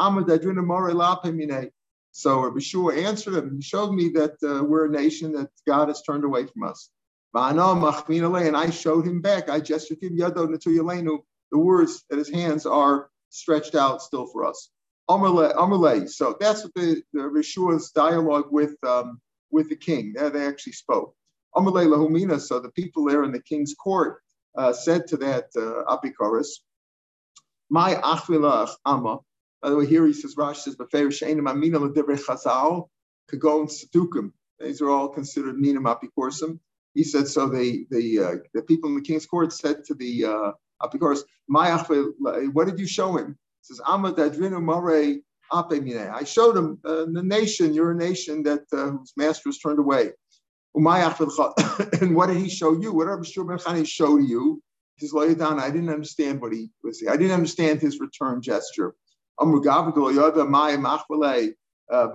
Rabbi 2.41 2.59
Yehoshua 2.59 3.05
answered 3.05 3.35
him. 3.35 3.55
He 3.55 3.61
showed 3.61 3.93
me 3.93 4.09
that 4.09 4.33
uh, 4.43 4.63
we're 4.63 4.85
a 4.85 4.89
nation 4.89 5.31
that 5.31 5.49
God 5.65 5.87
has 5.87 6.03
turned 6.03 6.23
away 6.23 6.45
from 6.45 6.63
us. 6.63 6.89
And 7.33 8.57
I 8.57 8.69
showed 8.69 9.07
him 9.07 9.21
back. 9.21 9.49
I 9.49 9.59
gestured 9.59 10.01
to 10.01 10.07
him, 10.07 10.17
the 10.17 11.57
words 11.57 12.03
that 12.09 12.19
his 12.19 12.29
hands 12.29 12.65
are 12.65 13.09
stretched 13.37 13.75
out 13.75 14.01
still 14.01 14.27
for 14.27 14.45
us. 14.45 14.69
Amalei. 15.09 16.09
So 16.09 16.35
that's 16.39 16.63
what 16.63 16.73
the, 16.73 17.01
the 17.13 17.21
Rishua's 17.21 17.91
dialogue 17.91 18.47
with 18.51 18.75
um, 18.83 19.21
with 19.51 19.69
the 19.69 19.75
king. 19.75 20.13
There 20.13 20.29
they 20.29 20.45
actually 20.45 20.73
spoke. 20.73 21.15
Amalei 21.55 21.87
lahumina. 21.87 22.39
So 22.39 22.59
the 22.59 22.71
people 22.71 23.05
there 23.05 23.23
in 23.23 23.31
the 23.31 23.41
king's 23.41 23.73
court 23.73 24.21
uh, 24.57 24.73
said 24.73 25.07
to 25.07 25.17
that 25.17 25.45
uh, 25.55 25.95
Apikoros, 25.95 26.47
"My 27.69 27.95
achvilach 27.95 28.71
ama." 28.85 29.19
By 29.61 29.69
the 29.69 29.77
way, 29.77 29.85
here 29.87 30.05
he 30.05 30.13
says 30.13 30.35
Rashi 30.35 30.57
says, 30.57 30.75
"Befeir 30.75 31.11
she'enim 31.11 31.47
amina 31.47 31.79
l'divrei 31.79 32.19
chazal 32.19 32.89
kagon 33.31 33.69
sedukim." 33.69 34.31
These 34.59 34.81
are 34.81 34.89
all 34.89 35.09
considered 35.09 35.57
minim 35.57 35.83
apikorsim. 35.83 36.59
He 36.93 37.03
said, 37.03 37.27
so 37.27 37.47
the 37.47 37.85
the 37.91 38.19
uh, 38.19 38.35
the 38.55 38.63
people 38.63 38.89
in 38.89 38.95
the 38.95 39.01
king's 39.01 39.27
court 39.27 39.53
said 39.53 39.83
to 39.85 39.93
the 39.93 40.25
uh, 40.79 40.87
Apikoros, 40.87 41.21
what 42.53 42.67
did 42.67 42.79
you 42.79 42.87
show 42.87 43.17
him? 43.17 43.37
He 43.61 43.73
says, 43.73 43.81
I 43.85 43.97
showed 46.25 46.57
him 46.57 46.79
uh, 46.83 47.05
the 47.11 47.23
nation, 47.23 47.73
you're 47.73 47.91
a 47.91 47.95
nation 47.95 48.43
that 48.43 48.63
uh, 48.73 48.91
whose 48.91 49.13
master 49.15 49.49
was 49.49 49.59
turned 49.59 49.79
away. 49.79 50.11
and 50.75 52.15
what 52.15 52.27
did 52.27 52.37
he 52.37 52.49
show 52.49 52.79
you? 52.79 52.93
Whatever 52.93 53.23
Shur 53.23 53.43
Ben 53.43 53.85
showed 53.85 54.23
you, 54.23 54.61
he 54.97 55.07
says, 55.07 55.35
down. 55.35 55.59
I 55.59 55.69
didn't 55.69 55.89
understand 55.89 56.41
what 56.41 56.53
he 56.53 56.69
was 56.83 56.99
saying. 56.99 57.11
I 57.11 57.17
didn't 57.17 57.33
understand 57.33 57.79
his 57.79 57.99
return 57.99 58.41
gesture. 58.41 58.93
Uh, 61.89 62.07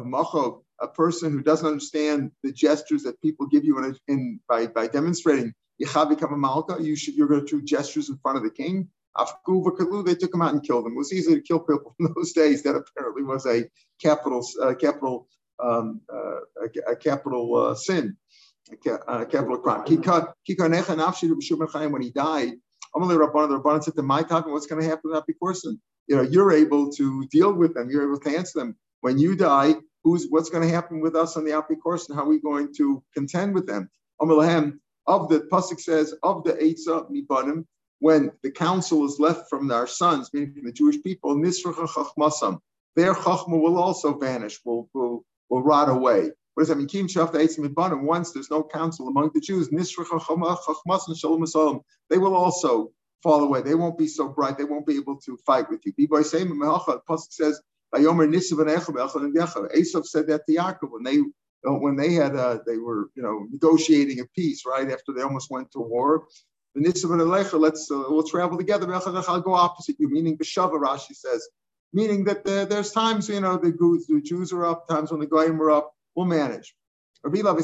a 0.81 0.89
person 0.89 1.33
who 1.33 1.43
doesn't 1.43 1.67
understand 1.67 2.31
the 2.43 2.53
gestures 2.53 3.05
that 3.05 3.21
people 3.21 3.47
give 3.47 3.65
you 3.65 3.79
in, 3.79 3.97
in 4.09 4.41
by, 4.49 4.67
by 4.67 4.89
demonstrating 4.89 5.55
you 5.79 6.97
should 6.97 7.15
you're 7.15 7.29
going 7.29 7.47
to 7.47 7.61
do 7.61 7.63
gestures 7.63 8.09
in 8.09 8.19
front 8.19 8.39
of 8.39 8.45
the 8.45 8.51
king. 8.51 8.89
Afkuva 9.17 9.77
Kalu, 9.77 10.07
they 10.07 10.15
took 10.15 10.35
him 10.35 10.41
out 10.41 10.55
and 10.55 10.63
killed 10.63 10.87
him. 10.87 10.93
It 10.93 10.99
was 10.99 11.13
easy 11.13 11.35
to 11.35 11.41
kill 11.41 11.61
people 11.61 11.95
in 12.01 12.13
those 12.15 12.33
days. 12.33 12.63
That 12.63 12.77
apparently 12.77 13.23
was 13.23 13.47
a 13.47 13.65
capital 14.01 14.47
uh, 14.63 14.75
capital 14.75 15.29
um, 15.63 16.01
uh, 16.13 16.65
a, 16.65 16.93
a, 16.93 16.97
capital 16.97 17.55
uh, 17.55 17.75
sin, 17.75 18.17
a, 18.87 18.91
a, 18.91 19.27
capital 19.27 19.59
crime. 19.59 19.85
When 19.85 22.03
he 22.03 22.11
died, 22.11 22.53
Amalei 22.97 23.17
Rabban, 23.17 23.49
the 23.49 23.61
Rabban 23.61 23.85
said 23.85 23.95
to 23.97 24.03
my 24.03 24.23
time, 24.23 24.51
what's 24.51 24.67
going 24.67 24.83
to 24.83 24.89
happen 24.89 25.13
to 25.13 25.15
that 25.15 25.41
person? 25.41 25.81
You 26.09 26.17
know, 26.17 26.23
you're 26.23 26.53
able 26.53 26.91
to 26.93 27.27
deal 27.31 27.53
with 27.53 27.75
them. 27.75 27.91
You're 27.91 28.05
able 28.05 28.21
to 28.21 28.37
answer 28.37 28.59
them. 28.59 28.77
When 29.03 29.19
you 29.19 29.37
die, 29.37 29.75
who's 30.05 30.27
what's 30.29 30.51
going 30.51 30.67
to 30.67 30.75
happen 30.75 31.01
with 31.01 31.15
us 31.15 31.37
on 31.37 31.45
the 31.45 31.53
Api 31.53 31.77
course 31.77 32.09
and 32.09 32.19
how 32.19 32.25
are 32.25 32.29
we 32.29 32.41
going 32.41 32.75
to 32.77 33.03
contend 33.15 33.55
with 33.55 33.67
them? 33.67 33.89
Amalahem, 34.21 34.79
of 35.07 35.29
the 35.29 35.41
Pasuk 35.41 35.81
says, 35.81 36.15
of 36.23 36.45
the 36.45 36.53
Eitzah 36.53 37.11
Mibanim, 37.11 37.67
when 37.99 38.33
the 38.43 38.51
counsel 38.51 39.05
is 39.05 39.21
left 39.21 39.49
from 39.49 39.71
our 39.71 39.87
sons, 39.87 40.31
meaning 40.33 40.53
from 40.53 40.65
the 40.65 40.73
Jewish 40.73 41.03
people, 41.03 41.37
Nisracha 41.37 41.89
Chachmasam, 41.89 42.59
their 42.97 43.15
Chachma 43.15 43.61
will 43.61 43.79
also 43.79 44.19
vanish, 44.19 44.61
will, 44.65 44.89
will, 44.93 45.25
will 45.49 45.63
rot 45.63 45.89
away. 45.89 46.31
What 46.55 46.63
does 46.63 46.69
that 46.69 46.79
mean? 46.79 46.89
Kim 46.89 47.07
Shaf 47.07 47.33
Mibanim, 47.33 48.03
once 48.03 48.33
there's 48.33 48.51
no 48.51 48.63
counsel 48.63 49.09
among 49.09 49.31
the 49.35 49.41
Jews, 49.41 49.71
Nisracha 49.71 50.21
Chachmasam 50.21 51.17
Shalom 51.17 51.81
they 52.11 52.19
will 52.19 52.35
also 52.35 52.91
fall 53.23 53.45
away. 53.45 53.63
They 53.63 53.75
won't 53.75 53.97
be 53.97 54.09
so 54.09 54.29
bright. 54.29 54.59
They 54.59 54.65
won't 54.65 54.87
be 54.87 54.97
able 54.97 55.17
to 55.21 55.39
fight 55.47 55.71
with 55.71 55.87
you. 55.87 55.93
Biboy 55.93 56.25
Seim 56.25 56.51
Pasuk 57.09 57.33
says, 57.33 57.61
Esav 57.95 60.07
said 60.07 60.27
that 60.29 60.47
to 60.47 60.55
Yaakov 60.55 60.91
when 60.91 61.03
they 61.03 61.19
when 61.65 61.97
they 61.97 62.13
had 62.15 62.37
uh, 62.37 62.59
they 62.67 62.79
were 62.79 63.11
you 63.15 63.23
know 63.23 63.47
negotiating 63.51 64.21
a 64.21 64.27
peace 64.35 64.65
right 64.67 64.91
after 64.91 65.13
they 65.13 65.23
almost 65.23 65.51
went 65.51 65.71
to 65.73 65.81
war. 65.81 66.27
Let's 66.75 67.05
uh, 67.05 68.05
we'll 68.09 68.27
travel 68.27 68.57
together. 68.57 68.93
I'll 68.93 69.41
go 69.41 69.55
opposite 69.55 69.97
you. 69.99 70.11
Meaning 70.11 70.39
B'shava 70.39 70.81
Rashi 70.81 71.15
says 71.15 71.47
meaning 71.93 72.25
that 72.25 72.45
the, 72.45 72.67
there's 72.69 72.93
times, 72.93 73.29
you 73.29 73.41
know, 73.41 73.57
the, 73.57 74.23
Jews 74.25 74.53
are 74.53 74.65
up, 74.65 74.89
times 74.89 75.11
when 75.11 75.21
the 75.21 75.27
Goyim 75.27 75.61
are 75.61 75.71
up, 75.71 75.93
we'll 76.15 76.27
manage. 76.27 76.75
Ravila 77.25 77.55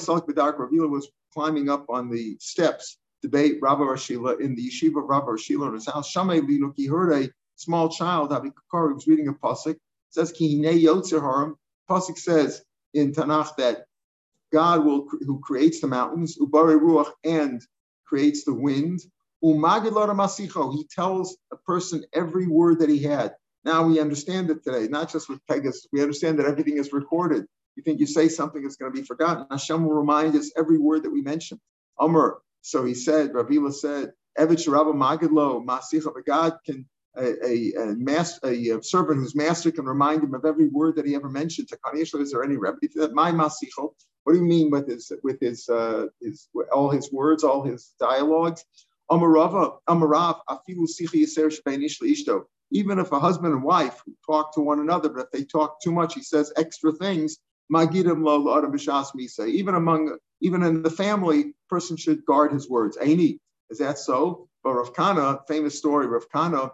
was 0.91 1.11
climbing 1.33 1.69
up 1.69 1.87
on 1.89 2.11
the 2.11 2.37
steps 2.41 2.99
debate 3.23 3.59
Rabbi 3.61 3.83
Rashila 3.83 4.41
in 4.41 4.55
the 4.55 4.71
yeshiva 4.71 5.03
of 5.03 5.09
Rabbi 5.09 5.27
Rashila 5.27 5.69
in 5.69 5.75
his 5.75 5.87
house. 5.87 6.13
Shamay 6.13 6.41
Linuk, 6.41 6.75
he 6.77 6.87
heard 6.87 7.13
a 7.13 7.29
small 7.57 7.89
child, 7.89 8.33
Avi 8.33 8.51
Kakar, 8.51 8.95
was 8.95 9.09
reading 9.09 9.27
a 9.29 9.33
pasuk. 9.33 9.77
says 10.11 10.31
Ki 10.31 10.63
Yotzer 10.63 11.21
Haram. 11.21 11.57
Pasuk 11.91 12.17
says 12.17 12.63
in 12.95 13.13
Tanakh 13.13 13.57
that 13.57 13.87
God 14.53 14.85
will 14.85 15.09
who 15.09 15.41
creates 15.41 15.81
the 15.81 15.87
mountains, 15.87 16.39
Ubari 16.39 16.79
Ruach, 16.79 17.11
and 17.25 17.63
creates 18.07 18.45
the 18.45 18.55
wind. 18.55 19.01
He 19.41 20.85
tells 20.91 21.37
a 21.53 21.57
person 21.57 22.05
every 22.13 22.47
word 22.47 22.81
that 22.81 22.89
he 22.89 22.99
had. 23.03 23.35
Now 23.65 23.85
we 23.85 24.01
understand 24.01 24.51
it 24.51 24.65
today, 24.65 24.89
not 24.89 25.13
just 25.13 25.29
with 25.29 25.47
Pegasus. 25.47 25.87
We 25.93 26.03
understand 26.03 26.39
that 26.39 26.47
everything 26.47 26.79
is 26.79 26.93
recorded. 26.93 27.47
You 27.77 27.83
think 27.83 28.01
you 28.01 28.07
say 28.07 28.29
something, 28.29 28.65
it's 28.65 28.77
going 28.77 28.93
to 28.93 29.01
be 29.01 29.07
forgotten. 29.07 29.47
Hashem 29.51 29.85
will 29.85 29.95
remind 29.95 30.35
us 30.35 30.51
every 30.57 30.79
word 30.79 31.05
that 31.05 31.13
we 31.13 31.23
mention. 31.23 31.61
Amr. 31.99 32.41
So 32.63 32.85
he 32.85 32.95
said, 32.95 33.33
Ravila 33.33 33.73
said, 33.73 34.13
Evet 34.37 34.59
Sharabba 34.59 34.95
Magidlo, 34.95 35.65
Masicha, 35.65 36.13
but 36.13 36.27
God 36.27 36.59
can 36.65 36.89
a, 37.19 37.73
a, 38.45 38.77
a, 38.77 38.83
servant 38.83 39.21
whose 39.21 39.35
master 39.35 39.71
can 39.71 39.85
remind 39.85 40.23
him 40.23 40.35
of 40.35 40.45
every 40.45 40.69
word 40.69 40.97
that 40.97 41.07
he 41.07 41.15
ever 41.15 41.29
mentioned. 41.29 41.69
Is 41.95 42.31
there 42.33 42.45
any 42.45 42.57
remedy 42.57 42.89
for 42.89 43.01
that? 43.01 43.15
My 43.15 43.33
masicho. 43.33 43.93
What 44.25 44.35
do 44.35 44.39
you 44.39 44.45
mean 44.45 44.71
with 44.71 44.89
his 44.89 45.11
with 45.23 45.41
his 45.41 45.69
uh, 45.69 46.07
his 46.21 46.49
all 46.73 46.91
his 46.91 47.11
words, 47.13 47.45
all 47.45 47.63
his 47.65 47.95
dialogues? 47.99 48.65
Amarava, 49.11 49.79
Amarav. 49.89 50.41
Even 52.71 52.99
if 52.99 53.13
a 53.13 53.19
husband 53.19 53.55
and 53.55 53.63
wife 53.63 54.03
talk 54.27 54.53
to 54.55 54.61
one 54.61 54.81
another, 54.81 55.09
but 55.09 55.25
if 55.25 55.31
they 55.31 55.45
talk 55.45 55.81
too 55.81 55.93
much, 55.93 56.15
he 56.15 56.23
says 56.23 56.53
extra 56.57 56.93
things. 56.93 57.39
Magidim 57.73 58.23
lo 58.23 58.45
misa. 59.17 59.49
Even 59.49 59.75
among 59.75 60.19
even 60.41 60.63
in 60.63 60.83
the 60.83 60.91
family, 60.91 61.55
person 61.69 61.97
should 61.97 62.25
guard 62.27 62.53
his 62.53 62.69
words. 62.69 62.99
Aini, 62.99 63.39
is 63.71 63.79
that 63.79 63.99
so? 63.99 64.49
But 64.63 64.75
Rav 64.75 64.93
Kahana, 64.93 65.41
famous 65.49 65.79
story, 65.79 66.07
Rav 66.07 66.29
Kahana 66.29 66.73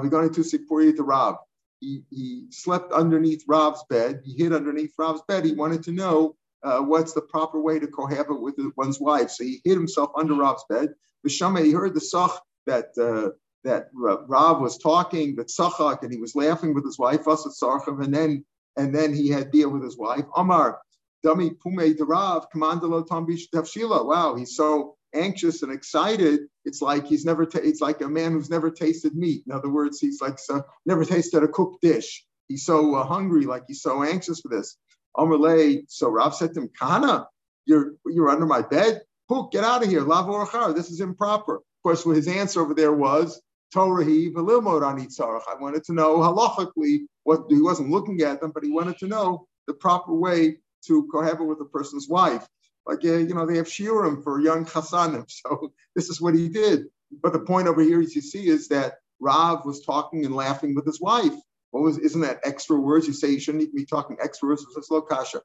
going 0.00 0.32
to 0.32 0.40
Sipuri 0.40 0.94
to 0.96 1.02
Rav. 1.02 1.36
He, 1.80 2.02
he 2.10 2.46
slept 2.50 2.92
underneath 2.92 3.44
Rav's 3.46 3.84
bed. 3.90 4.22
He 4.24 4.34
hid 4.34 4.52
underneath 4.52 4.94
Rav's 4.98 5.22
bed. 5.28 5.44
He 5.44 5.52
wanted 5.52 5.82
to 5.84 5.92
know 5.92 6.36
uh, 6.62 6.80
what's 6.80 7.12
the 7.12 7.20
proper 7.20 7.60
way 7.60 7.78
to 7.78 7.86
cohabit 7.86 8.40
with 8.40 8.54
one's 8.76 9.00
wife. 9.00 9.30
So 9.30 9.44
he 9.44 9.60
hid 9.64 9.76
himself 9.76 10.10
under 10.16 10.34
Rav's 10.34 10.64
bed. 10.68 10.94
Bishama, 11.26 11.64
he 11.64 11.72
heard 11.72 11.94
the 11.94 12.00
sach 12.00 12.40
that 12.66 12.86
uh, 12.98 13.30
that 13.64 13.88
Rav 13.94 14.60
was 14.60 14.78
talking, 14.78 15.36
that 15.36 15.48
sachak, 15.48 16.02
and 16.02 16.12
he 16.12 16.18
was 16.20 16.34
laughing 16.34 16.74
with 16.74 16.84
his 16.84 16.98
wife, 16.98 17.26
and 17.26 18.14
then 18.14 18.44
and 18.76 18.94
then 18.94 19.14
he 19.14 19.28
had 19.28 19.50
beer 19.50 19.68
with 19.68 19.82
his 19.82 19.96
wife. 19.96 20.24
Amar, 20.36 20.80
Dami 21.24 21.58
Pume 21.60 21.96
Rav, 22.00 22.46
Commandalo 22.54 23.06
Tambish 23.06 23.48
Tafshila. 23.54 24.04
Wow, 24.04 24.34
he's 24.34 24.56
so 24.56 24.96
anxious 25.14 25.62
and 25.62 25.72
excited, 25.72 26.40
it's 26.64 26.82
like 26.82 27.06
he's 27.06 27.24
never. 27.24 27.46
Ta- 27.46 27.60
it's 27.62 27.80
like 27.80 28.00
a 28.00 28.08
man 28.08 28.32
who's 28.32 28.50
never 28.50 28.70
tasted 28.70 29.14
meat. 29.14 29.44
In 29.46 29.52
other 29.52 29.68
words, 29.68 30.00
he's 30.00 30.20
like 30.20 30.38
so, 30.38 30.62
never 30.86 31.04
tasted 31.04 31.42
a 31.42 31.48
cooked 31.48 31.80
dish. 31.82 32.24
He's 32.48 32.64
so 32.64 32.94
uh, 32.94 33.04
hungry, 33.04 33.46
like 33.46 33.64
he's 33.66 33.82
so 33.82 34.02
anxious 34.02 34.40
for 34.40 34.48
this. 34.48 34.76
Amalei. 35.16 35.84
So 35.88 36.08
Rav 36.08 36.34
said 36.34 36.54
to 36.54 36.62
him, 36.62 36.70
"Kahana, 36.80 37.26
you're 37.66 37.92
you're 38.06 38.30
under 38.30 38.46
my 38.46 38.62
bed. 38.62 39.02
Pook, 39.28 39.52
get 39.52 39.64
out 39.64 39.82
of 39.82 39.88
here. 39.88 40.02
Lavorachar. 40.02 40.74
This 40.74 40.90
is 40.90 41.00
improper." 41.00 41.56
Of 41.56 41.82
course, 41.82 42.04
his 42.04 42.28
answer 42.28 42.60
over 42.60 42.74
there 42.74 42.92
was 42.92 43.40
Torah 43.72 44.04
Torahi 44.04 44.32
v'lilmod 44.32 44.82
on 44.82 45.00
I 45.00 45.60
wanted 45.60 45.84
to 45.84 45.92
know 45.92 46.18
halachically 46.18 47.06
what 47.24 47.44
he 47.48 47.60
wasn't 47.60 47.90
looking 47.90 48.20
at 48.22 48.40
them, 48.40 48.52
but 48.54 48.64
he 48.64 48.70
wanted 48.70 48.98
to 48.98 49.06
know 49.06 49.46
the 49.66 49.74
proper 49.74 50.14
way 50.14 50.58
to 50.86 51.08
cohabit 51.12 51.46
with 51.46 51.60
a 51.60 51.64
person's 51.64 52.08
wife 52.08 52.46
like, 52.86 53.04
uh, 53.04 53.16
you 53.16 53.34
know, 53.34 53.46
they 53.46 53.56
have 53.56 53.66
shiurim 53.66 54.22
for 54.22 54.40
young 54.40 54.64
chasanim. 54.64 55.24
So 55.44 55.72
this 55.94 56.08
is 56.08 56.20
what 56.20 56.34
he 56.34 56.48
did. 56.48 56.86
But 57.22 57.32
the 57.32 57.40
point 57.40 57.68
over 57.68 57.82
here, 57.82 58.00
as 58.00 58.14
you 58.14 58.22
see, 58.22 58.48
is 58.48 58.68
that 58.68 58.94
Rav 59.20 59.64
was 59.64 59.84
talking 59.84 60.24
and 60.24 60.34
laughing 60.34 60.74
with 60.74 60.84
his 60.84 61.00
wife. 61.00 61.34
What 61.70 61.82
was, 61.82 61.98
isn't 61.98 62.20
that 62.20 62.40
extra 62.44 62.78
words? 62.78 63.06
You 63.06 63.12
say 63.12 63.30
you 63.30 63.40
shouldn't 63.40 63.74
be 63.74 63.84
talking 63.84 64.16
extra 64.22 64.48
words. 64.48 64.64
It's 64.76 64.90
lokasha. 64.90 65.40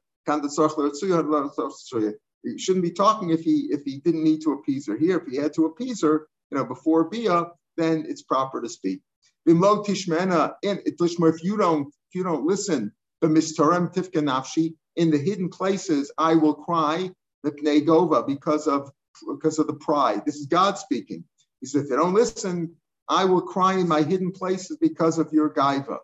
You 2.42 2.58
shouldn't 2.58 2.82
be 2.82 2.90
talking 2.90 3.30
if 3.30 3.40
he 3.40 3.68
if 3.70 3.82
he 3.84 3.98
didn't 3.98 4.24
need 4.24 4.40
to 4.42 4.52
appease 4.52 4.86
her. 4.86 4.96
Here, 4.96 5.18
if 5.18 5.26
he 5.26 5.36
had 5.36 5.54
to 5.54 5.66
appease 5.66 6.02
her, 6.02 6.28
you 6.50 6.58
know, 6.58 6.64
before 6.64 7.08
bia, 7.08 7.46
then 7.76 8.04
it's 8.08 8.22
proper 8.22 8.60
to 8.60 8.68
speak. 8.68 9.00
Tishmena, 9.48 10.54
and 10.62 10.80
if 10.84 11.42
you 11.42 11.56
don't 11.56 11.88
if 11.88 12.14
you 12.14 12.22
don't 12.22 12.46
listen, 12.46 12.92
the 13.20 13.28
mistarem 13.28 13.92
tifka 13.92 14.22
nafshi 14.22 14.74
in 14.96 15.10
the 15.10 15.18
hidden 15.18 15.48
places, 15.48 16.12
I 16.18 16.34
will 16.34 16.54
cry 16.54 17.10
Gova 17.44 18.22
because 18.26 18.66
of 18.66 18.90
because 19.32 19.58
of 19.58 19.66
the 19.66 19.74
pride. 19.74 20.22
This 20.24 20.36
is 20.36 20.46
God 20.46 20.78
speaking. 20.78 21.24
He 21.60 21.66
said, 21.66 21.82
if 21.82 21.88
they 21.90 21.96
don't 21.96 22.14
listen, 22.14 22.74
I 23.08 23.24
will 23.24 23.42
cry 23.42 23.74
in 23.74 23.88
my 23.88 24.02
hidden 24.02 24.32
places 24.32 24.78
because 24.80 25.18
of 25.18 25.32
your 25.32 25.50
gaiva. 25.50 25.98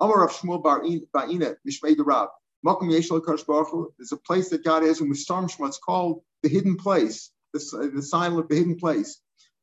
Amar 0.00 0.24
of 0.24 0.32
Shmuel 0.32 0.62
Ba'ina, 0.62 1.56
Mishmei 1.66 1.96
Rab. 1.98 2.28
Makom 2.66 2.90
Yeshel 2.90 3.24
Baruch 3.46 3.92
There's 3.98 4.12
a 4.12 4.16
place 4.16 4.48
that 4.50 4.64
God 4.64 4.82
has 4.82 5.00
in 5.00 5.10
Wistarm 5.10 5.50
Shema. 5.50 5.68
It's 5.68 5.78
called 5.78 6.22
the 6.42 6.48
hidden 6.48 6.76
place, 6.76 7.30
the, 7.52 7.58
the 7.58 8.36
of 8.38 8.48
the 8.48 8.54
hidden 8.54 8.76
place. 8.76 9.20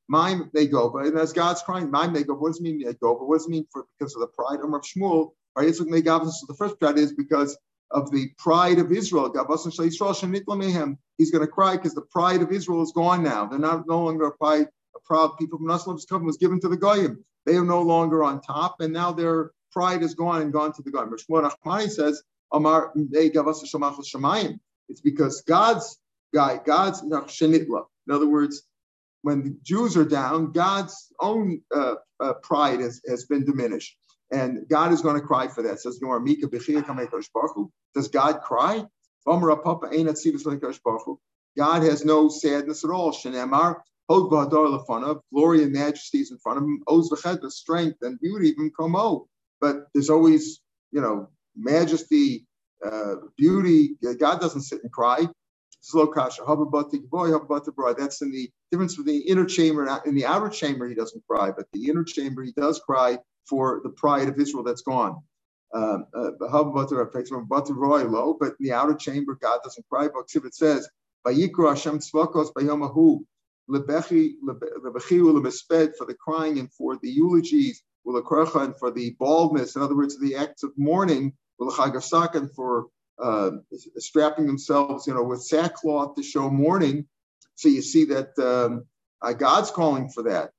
Mime 0.08 0.50
Negova. 0.56 1.08
And 1.08 1.18
as 1.18 1.34
God's 1.34 1.62
crying, 1.62 1.92
Mime 1.92 2.14
Negova. 2.14 2.40
What 2.40 2.50
does 2.50 2.60
it 2.60 2.64
mean 2.64 2.84
Negova? 2.84 3.28
What 3.28 3.38
does 3.38 3.48
it 3.48 3.50
mean 3.50 3.66
for 3.72 3.86
because 3.98 4.16
of 4.16 4.22
the 4.22 4.28
pride? 4.28 4.60
Amar 4.64 4.80
of 4.80 4.86
Shmuel. 4.86 5.32
So 5.58 5.64
the 5.64 6.56
first 6.58 6.80
pride 6.80 6.98
is 6.98 7.14
because 7.14 7.58
of 7.91 8.12
the 8.12 8.30
pride 8.38 8.80
of 8.80 8.91
Israel. 8.91 9.32
He's 11.17 11.32
going 11.32 11.45
to 11.45 11.52
cry 11.52 11.78
because 11.78 11.93
the 11.93 12.02
pride 12.02 12.41
of 12.41 12.52
Israel 12.52 12.82
is 12.84 12.91
gone 12.91 13.24
now. 13.24 13.45
They're 13.45 13.60
not 13.60 13.88
no 13.88 14.04
longer 14.04 14.26
a 14.26 14.32
pride, 14.32 14.67
a 14.95 15.00
proud 15.06 15.38
people. 15.38 15.60
Muslims 15.60 16.06
was 16.10 16.38
given 16.38 16.60
to 16.62 16.67
the 16.67 16.78
Goyim. 16.78 17.24
They 17.45 17.56
are 17.56 17.65
no 17.65 17.82
longer 17.82 18.24
on 18.24 18.41
top, 18.41 18.82
and 18.82 18.91
now 18.91 19.12
their 19.12 19.52
pride 19.71 20.02
is 20.02 20.15
gone 20.15 20.41
and 20.41 20.52
gone 20.52 20.74
to 20.74 20.82
the 20.82 20.91
Goyim. 20.91 21.12
Shmuel 21.12 21.50
Nachmani 21.50 21.89
says, 21.89 22.24
Amar 22.52 22.91
It's 24.89 25.02
because 25.02 25.41
God's 25.41 26.00
guy, 26.34 26.60
God's 26.65 27.02
shenitla. 27.02 27.86
In 28.08 28.13
other 28.13 28.28
words, 28.28 28.63
when 29.21 29.43
the 29.43 29.58
Jews 29.63 29.98
are 29.98 30.06
down, 30.06 30.52
God's 30.52 31.12
own 31.19 31.62
uh, 31.76 31.95
uh, 32.19 32.34
pride 32.43 32.80
has, 32.80 33.02
has 33.08 33.26
been 33.26 33.43
diminished. 33.43 33.98
And 34.36 34.69
God 34.69 34.93
is 34.93 35.02
going 35.02 35.19
to 35.21 35.28
cry 35.28 35.48
for 35.50 35.63
that. 35.63 35.82
says 35.82 36.00
Does 37.95 38.10
God 38.10 38.41
cry? 38.43 38.86
God 41.58 41.84
has 41.84 42.06
no 42.06 42.30
sadness 42.30 42.86
at 42.86 42.91
all. 42.91 43.13
Shenemar, 43.13 43.78
glory 45.34 45.63
and 45.63 45.74
majesty 45.74 46.19
is 46.19 46.32
in 46.32 46.39
front 46.39 46.60
of 46.60 46.65
him. 46.65 46.84
Oz 46.88 47.10
the 47.10 47.52
strength 47.52 48.00
and 48.04 48.19
beauty 48.21 48.50
even 48.50 48.71
komo. 48.80 49.28
But 49.62 49.88
there's 49.95 50.12
always, 50.12 50.62
you 50.91 51.02
know, 51.02 51.30
majesty, 51.58 52.48
uh, 52.86 53.15
beauty. 53.38 53.98
God 54.19 54.41
doesn't 54.41 54.63
sit 54.63 54.84
and 54.84 54.93
cry. 54.93 55.28
Slow 55.82 56.08
kasha. 56.08 56.43
That's 56.45 58.21
in 58.24 58.32
the 58.34 58.52
difference 58.71 58.98
between 58.98 59.21
the 59.21 59.30
inner 59.30 59.45
chamber 59.45 59.86
and 59.88 60.02
in 60.08 60.15
the 60.15 60.28
outer 60.28 60.50
chamber. 60.50 60.88
He 60.89 60.95
doesn't 60.95 61.24
cry, 61.30 61.52
but 61.52 61.67
the 61.74 61.89
inner 61.89 62.06
chamber 62.06 62.43
he 62.43 62.54
does 62.54 62.80
cry 62.82 63.19
for 63.47 63.81
the 63.84 63.89
pride 63.89 64.27
of 64.27 64.39
Israel 64.39 64.63
that's 64.63 64.81
gone. 64.81 65.21
Um, 65.73 66.08
uh, 66.13 66.31
but 66.39 66.51
in 66.51 68.58
the 68.60 68.71
outer 68.73 68.95
chamber, 68.95 69.38
God 69.41 69.60
doesn't 69.63 69.86
cry. 69.89 70.08
But 70.08 70.29
if 70.34 70.45
it 70.45 70.55
says, 70.55 70.88
"Vayikru 71.25 71.69
Hashem 71.69 71.99
tzvakos 71.99 72.53
bayomahu 72.53 73.25
lebechi 73.69 74.34
lebechi 74.43 75.95
for 75.97 76.05
the 76.05 76.13
crying 76.13 76.60
and 76.60 76.71
for 76.73 76.97
the 76.97 77.10
eulogies, 77.10 77.81
and 78.05 78.77
for 78.77 78.91
the 78.91 79.15
baldness. 79.19 79.75
In 79.75 79.81
other 79.81 79.95
words, 79.95 80.19
the 80.19 80.36
acts 80.36 80.63
of 80.63 80.71
mourning, 80.77 81.34
and 81.60 82.55
for 82.55 82.88
uh, 83.21 83.51
strapping 83.97 84.45
themselves, 84.45 85.08
you 85.08 85.13
know, 85.13 85.23
with 85.23 85.43
sackcloth 85.43 86.15
to 86.15 86.23
show 86.23 86.49
mourning. 86.49 87.08
So 87.55 87.69
you 87.69 87.81
see 87.81 88.05
that 88.05 88.38
um, 88.38 88.86
uh, 89.21 89.34
God's 89.34 89.71
calling 89.71 90.10
for 90.10 90.23
that 90.23 90.51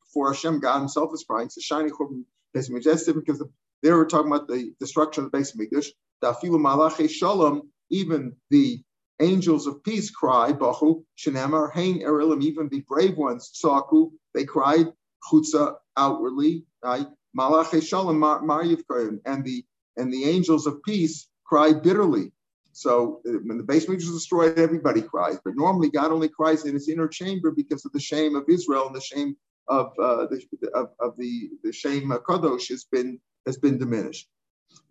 before 0.00 0.32
Hashem, 0.32 0.60
God 0.60 0.78
Himself 0.78 1.10
is 1.14 1.24
crying. 1.28 1.48
A 1.56 1.60
shiny 1.60 1.90
churban 1.90 2.24
That's 2.54 2.68
different 2.68 3.26
because 3.26 3.42
they 3.82 3.92
were 3.92 4.06
talking 4.06 4.32
about 4.32 4.48
the 4.48 4.72
destruction 4.80 5.24
of 5.24 5.30
the 5.30 5.38
base 5.38 5.56
Mikdash. 5.56 5.88
Dafilu 6.22 6.58
malache 6.58 7.08
shalom, 7.10 7.70
even 7.90 8.34
the 8.50 8.82
angels 9.20 9.66
of 9.66 9.82
peace 9.84 10.10
cry. 10.10 10.52
Bachu 10.52 11.04
shenamar 11.18 11.72
hein 11.72 12.00
erilim, 12.00 12.42
even 12.42 12.68
the 12.68 12.80
brave 12.88 13.16
ones 13.16 13.50
saku, 13.52 14.10
they 14.34 14.44
cried 14.44 14.86
chutza 15.30 15.74
outwardly. 15.96 16.64
Right? 16.82 17.06
Malache 17.36 17.86
shalom 17.86 18.22
and 18.22 19.44
the 19.44 19.64
and 19.98 20.12
the 20.12 20.24
angels 20.24 20.66
of 20.66 20.82
peace 20.82 21.28
cried 21.44 21.82
bitterly. 21.82 22.32
So 22.76 23.22
uh, 23.26 23.38
when 23.46 23.56
the 23.56 23.64
base 23.64 23.86
Mikdash 23.86 24.02
is 24.02 24.12
destroyed, 24.12 24.58
everybody 24.58 25.00
cries. 25.00 25.38
But 25.42 25.56
normally 25.56 25.88
God 25.88 26.10
only 26.12 26.28
cries 26.28 26.66
in 26.66 26.74
his 26.74 26.90
inner 26.90 27.08
chamber 27.08 27.50
because 27.50 27.86
of 27.86 27.92
the 27.92 28.00
shame 28.00 28.36
of 28.36 28.44
Israel 28.50 28.86
and 28.86 28.94
the 28.94 29.00
shame 29.00 29.34
of 29.68 29.86
uh, 29.98 30.26
the 30.26 30.44
of, 30.74 30.90
of 31.00 31.16
the 31.16 31.48
the 31.64 31.72
Shem 31.72 32.10
Kadosh 32.10 32.68
has 32.68 32.84
been 32.84 33.18
has 33.46 33.56
been 33.56 33.78
diminished. 33.78 34.28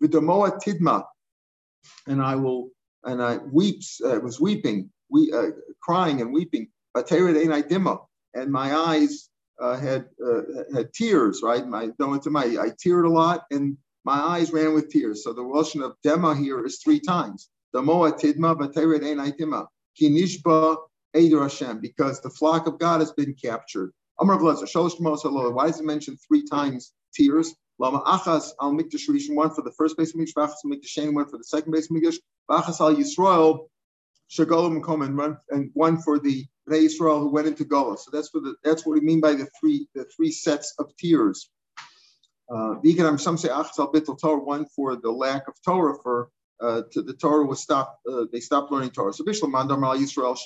V'damoa 0.02 0.60
tidma, 0.60 1.04
and 2.08 2.20
I 2.20 2.34
will 2.34 2.70
and 3.04 3.22
I 3.22 3.36
weeps 3.36 4.00
uh, 4.04 4.18
was 4.20 4.40
weeping, 4.40 4.90
we 5.08 5.32
uh, 5.32 5.50
crying 5.80 6.20
and 6.22 6.32
weeping. 6.34 6.66
And 6.96 8.52
my 8.52 8.74
eyes 8.74 9.30
uh, 9.60 9.76
had 9.76 10.06
uh, 10.26 10.42
had 10.74 10.92
tears, 10.92 11.40
right? 11.40 11.64
My 11.64 11.90
to 12.00 12.30
my 12.30 12.44
I 12.44 12.70
teared 12.84 13.06
a 13.06 13.14
lot, 13.22 13.44
and 13.52 13.76
my 14.04 14.18
eyes 14.18 14.52
ran 14.52 14.74
with 14.74 14.90
tears. 14.90 15.22
So 15.22 15.32
the 15.32 15.44
Russian 15.44 15.82
of 15.82 15.94
dema 16.04 16.36
here 16.36 16.66
is 16.66 16.80
three 16.82 16.98
times. 16.98 17.48
Damoa 17.76 18.18
tidma 18.18 18.56
b'teired 18.56 19.04
ein 19.04 19.66
ki 19.94 20.08
nishba 20.08 20.78
eder 21.14 21.42
Hashem, 21.42 21.80
because 21.80 22.22
the 22.22 22.30
flock 22.30 22.66
of 22.66 22.78
God 22.78 23.00
has 23.00 23.12
been 23.12 23.34
captured. 23.34 23.92
Amar 24.18 24.42
Why 24.42 25.66
is 25.66 25.80
it 25.80 25.84
mentioned 25.84 26.18
three 26.26 26.42
times 26.46 26.94
tears? 27.14 27.54
Lama 27.78 28.00
achas 28.06 28.52
al 28.62 28.72
mikdash 28.72 29.10
rishon, 29.10 29.34
one 29.34 29.50
for 29.50 29.60
the 29.60 29.72
first 29.72 29.98
base 29.98 30.14
of 30.14 30.20
mikdash, 30.20 30.32
achas 30.38 30.54
al 30.64 30.70
mikdash 30.70 31.12
one 31.12 31.28
for 31.28 31.36
the 31.36 31.44
second 31.44 31.72
base 31.72 31.90
of 31.90 31.96
mikdash, 31.96 32.16
achas 32.50 32.80
al 32.80 32.96
Yisrael, 32.96 33.66
shagolim 34.30 34.80
and 35.04 35.36
and 35.50 35.70
one 35.74 36.00
for 36.00 36.18
the 36.18 36.46
Bnei 36.66 36.86
Yisrael 36.86 37.20
who 37.20 37.28
went 37.28 37.46
into 37.46 37.66
Gola. 37.66 37.98
So 37.98 38.10
that's 38.10 38.32
what 38.32 38.44
the, 38.44 38.54
that's 38.64 38.86
what 38.86 38.94
we 38.94 39.00
mean 39.00 39.20
by 39.20 39.34
the 39.34 39.46
three 39.60 39.86
the 39.94 40.06
three 40.16 40.32
sets 40.32 40.72
of 40.78 40.96
tears. 40.96 41.50
Uh, 42.50 42.76
some 43.18 43.36
say 43.36 43.50
achas 43.50 43.78
al 43.78 43.92
bittul 43.92 44.46
one 44.46 44.64
for 44.74 44.96
the 44.96 45.10
lack 45.10 45.46
of 45.46 45.54
Torah 45.62 45.96
for 46.02 46.30
uh, 46.60 46.82
to 46.92 47.02
the 47.02 47.14
Torah 47.14 47.46
was 47.46 47.60
stopped. 47.60 48.06
Uh, 48.06 48.26
they 48.32 48.40
stopped 48.40 48.72
learning 48.72 48.90
Torah. 48.90 49.12
So 49.12 49.24
Bishlam 49.24 49.52
Mandam 49.52 49.84
al 49.86 49.98
Yisrael 49.98 50.36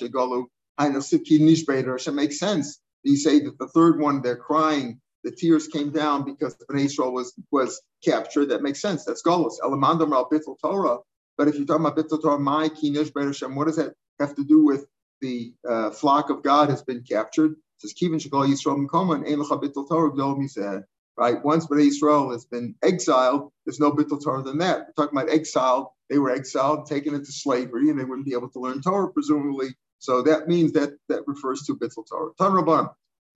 Sitki 0.79 1.39
Nishbeder. 1.39 2.13
Makes 2.13 2.39
sense. 2.39 2.79
You 3.03 3.17
say 3.17 3.39
that 3.41 3.57
the 3.59 3.67
third 3.67 3.99
one 3.99 4.21
they're 4.21 4.37
crying 4.37 4.91
the 5.23 5.31
tears 5.31 5.67
came 5.67 5.91
down 5.91 6.23
because 6.25 6.55
Bnei 6.69 6.85
Israel 6.85 7.13
was 7.13 7.33
was 7.51 7.81
captured. 8.03 8.47
That 8.49 8.61
makes 8.61 8.81
sense. 8.81 9.05
That's 9.05 9.23
Golos. 9.23 9.55
Elamandam 9.63 10.13
al 10.13 10.29
Bittul 10.29 10.57
Torah. 10.61 10.99
But 11.37 11.47
if 11.47 11.55
you're 11.55 11.65
talking 11.65 11.85
about 11.85 11.97
Bittul 11.97 12.21
Torah, 12.21 12.39
my 12.39 12.69
Kinish 12.69 13.11
Bereshim, 13.11 13.55
what 13.55 13.67
does 13.67 13.77
that 13.77 13.93
have 14.19 14.35
to 14.35 14.43
do 14.43 14.63
with 14.65 14.85
the 15.21 15.53
uh, 15.69 15.91
flock 15.91 16.29
of 16.29 16.43
God 16.43 16.69
has 16.69 16.83
been 16.83 17.03
captured? 17.03 17.51
It 17.51 17.57
says 17.79 17.93
Kivin 17.93 18.15
Shekol 18.21 18.47
Yisrael 18.47 18.85
Mkoma 18.85 19.15
and 19.15 19.27
Ein 19.27 19.39
Bittul 19.39 19.87
Torah 19.87 20.11
Gdol 20.11 20.37
Miseh. 20.39 20.83
Right. 21.17 21.43
Once 21.43 21.67
Bnei 21.67 21.87
Israel 21.87 22.31
has 22.31 22.45
been 22.45 22.73
exiled, 22.81 23.51
there's 23.65 23.79
no 23.79 23.91
Bittul 23.91 24.23
Torah 24.23 24.41
than 24.41 24.57
that. 24.59 24.87
We're 24.87 25.03
talking 25.03 25.17
about 25.17 25.31
exiled. 25.31 25.87
They 26.09 26.17
were 26.17 26.31
exiled, 26.31 26.87
taken 26.87 27.13
into 27.13 27.31
slavery, 27.31 27.89
and 27.89 27.99
they 27.99 28.05
wouldn't 28.05 28.25
be 28.25 28.33
able 28.33 28.49
to 28.49 28.59
learn 28.59 28.81
Torah 28.81 29.11
presumably. 29.11 29.75
So 29.99 30.23
that 30.23 30.47
means 30.47 30.71
that 30.73 30.93
that 31.09 31.27
refers 31.27 31.63
to 31.63 31.75
Bittul 31.75 32.07
Torah. 32.09 32.31
Tan 32.39 32.51
Rabban. 32.51 32.89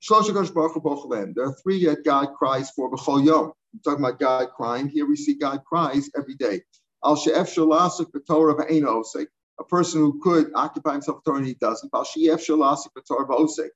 There 0.08 1.46
are 1.46 1.56
three 1.64 1.86
that 1.86 2.04
God 2.06 2.34
cries 2.38 2.70
for 2.72 2.92
b'chol 2.92 3.26
yom. 3.26 3.54
I'm 3.74 3.80
talking 3.84 4.04
about 4.06 4.20
God 4.20 4.50
crying. 4.56 4.88
Here 4.88 5.06
we 5.06 5.16
see 5.16 5.36
God 5.36 5.64
cries 5.66 6.10
every 6.18 6.36
day. 6.36 6.62
Al 7.04 7.16
she'ef 7.16 7.54
shalasik 7.54 8.12
b'torah 8.12 8.58
v'ein 8.60 9.26
A 9.60 9.64
person 9.64 10.02
who 10.02 10.20
could 10.22 10.52
occupy 10.54 10.94
himself 10.94 11.18
with 11.18 11.26
Torah 11.26 11.38
and 11.38 11.48
he 11.48 11.56
doesn't. 11.56 11.92
Al 11.94 12.04
she'ef 12.04 12.46
shalasik 12.46 12.90
b'torah 12.98 13.28
v'osek. 13.28 13.70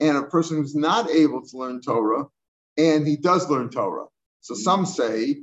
And 0.00 0.16
a 0.16 0.24
person 0.24 0.56
who's 0.56 0.74
not 0.74 1.10
able 1.10 1.42
to 1.46 1.56
learn 1.56 1.80
Torah 1.80 2.26
and 2.76 3.06
he 3.06 3.16
does 3.16 3.48
learn 3.48 3.70
Torah. 3.70 4.06
So 4.40 4.54
some 4.54 4.86
say 4.86 5.42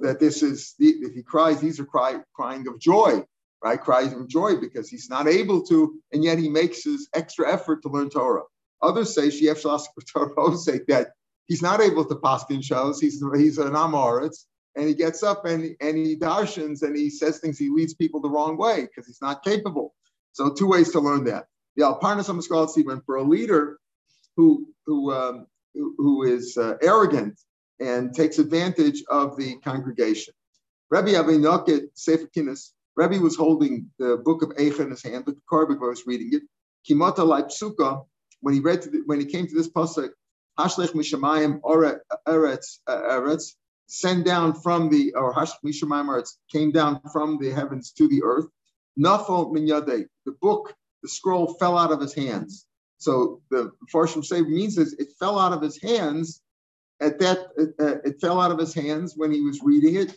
that 0.00 0.18
this 0.18 0.42
is, 0.42 0.74
if 0.78 1.14
he 1.14 1.22
cries, 1.22 1.60
these 1.60 1.78
are 1.78 1.84
cry, 1.84 2.16
crying 2.34 2.66
of 2.66 2.80
joy, 2.80 3.22
right? 3.62 3.80
Cries 3.80 4.12
of 4.12 4.28
joy 4.28 4.56
because 4.56 4.88
he's 4.88 5.08
not 5.08 5.28
able 5.28 5.62
to, 5.66 6.00
and 6.12 6.24
yet 6.24 6.38
he 6.38 6.48
makes 6.48 6.82
his 6.84 7.08
extra 7.14 7.52
effort 7.52 7.82
to 7.82 7.88
learn 7.88 8.10
Torah. 8.10 8.42
Others 8.82 9.14
say 9.14 9.28
Shiev 9.28 9.58
say 10.58 10.80
that 10.88 11.12
he's 11.46 11.62
not 11.62 11.80
able 11.80 12.04
to 12.04 12.16
paskin 12.16 12.62
shows. 12.62 13.00
He's 13.00 13.22
he's 13.36 13.58
an 13.58 13.72
amoritz, 13.74 14.46
and 14.74 14.88
he 14.88 14.94
gets 14.94 15.22
up 15.22 15.44
and 15.44 15.76
and 15.80 15.96
he 15.96 16.16
darshans 16.16 16.82
and 16.82 16.96
he 16.96 17.08
says 17.08 17.38
things. 17.38 17.58
He 17.58 17.70
leads 17.70 17.94
people 17.94 18.20
the 18.20 18.30
wrong 18.30 18.56
way 18.56 18.82
because 18.82 19.06
he's 19.06 19.22
not 19.22 19.44
capable. 19.44 19.94
So 20.32 20.52
two 20.52 20.66
ways 20.66 20.90
to 20.92 21.00
learn 21.00 21.24
that. 21.24 21.46
The 21.76 21.84
Alparnas 21.84 22.28
Amaskal 22.28 22.68
when 22.84 23.00
for 23.02 23.16
a 23.16 23.22
leader 23.22 23.78
who 24.36 24.66
who 24.86 25.12
um, 25.12 25.46
who, 25.74 26.22
is 26.24 26.56
uh, 26.56 26.74
arrogant 26.82 27.38
and 27.80 28.14
takes 28.14 28.38
advantage 28.38 29.02
of 29.08 29.36
the 29.36 29.56
congregation. 29.58 30.34
Rabbi 30.90 31.10
Avinoket 31.10 31.88
Sefer 31.94 32.28
Kinnis, 32.36 32.70
Rabbi 32.96 33.18
was 33.18 33.36
holding 33.36 33.90
the 33.98 34.18
book 34.18 34.42
of 34.42 34.50
Eicha 34.50 34.80
in 34.80 34.90
his 34.90 35.02
hand, 35.02 35.24
but 35.24 35.34
the 35.34 35.40
Karbik 35.50 35.80
was 35.80 36.04
reading 36.06 36.30
it. 36.32 36.42
Kimata 36.88 37.24
Leipsuka, 37.24 38.04
when 38.40 38.54
he 38.54 38.60
read 38.60 38.82
the, 38.82 39.02
when 39.06 39.20
he 39.20 39.26
came 39.26 39.46
to 39.46 39.54
this 39.54 39.70
pasuk, 39.70 40.10
Hashlech 40.58 40.90
Mishamayim 40.90 41.60
Eretz 41.62 42.78
uh, 42.86 43.00
Eretz, 43.02 43.54
send 43.86 44.24
down 44.24 44.54
from 44.54 44.90
the 44.90 45.14
or 45.14 45.32
Hashlech 45.32 45.62
Mishamayim 45.64 46.08
Eretz 46.08 46.36
came 46.50 46.72
down 46.72 47.00
from 47.12 47.38
the 47.38 47.50
heavens 47.50 47.92
to 47.92 48.08
the 48.08 48.22
earth. 48.22 48.46
Nafal 48.98 49.52
Minyadei, 49.52 50.04
the 50.26 50.32
book, 50.42 50.74
the 51.02 51.08
scroll 51.08 51.54
fell 51.54 51.78
out 51.78 51.92
of 51.92 52.00
his 52.00 52.14
hands. 52.14 52.66
So 53.02 53.40
the 53.50 53.72
Farshim 53.92 54.24
say 54.24 54.42
means 54.42 54.78
is 54.78 54.92
it 54.94 55.08
fell 55.18 55.36
out 55.36 55.52
of 55.52 55.60
his 55.60 55.82
hands. 55.82 56.40
At 57.00 57.18
that, 57.18 57.38
uh, 57.58 58.08
it 58.08 58.20
fell 58.20 58.40
out 58.40 58.52
of 58.52 58.58
his 58.60 58.72
hands 58.72 59.14
when 59.16 59.32
he 59.32 59.40
was 59.40 59.60
reading 59.60 59.96
it, 59.96 60.16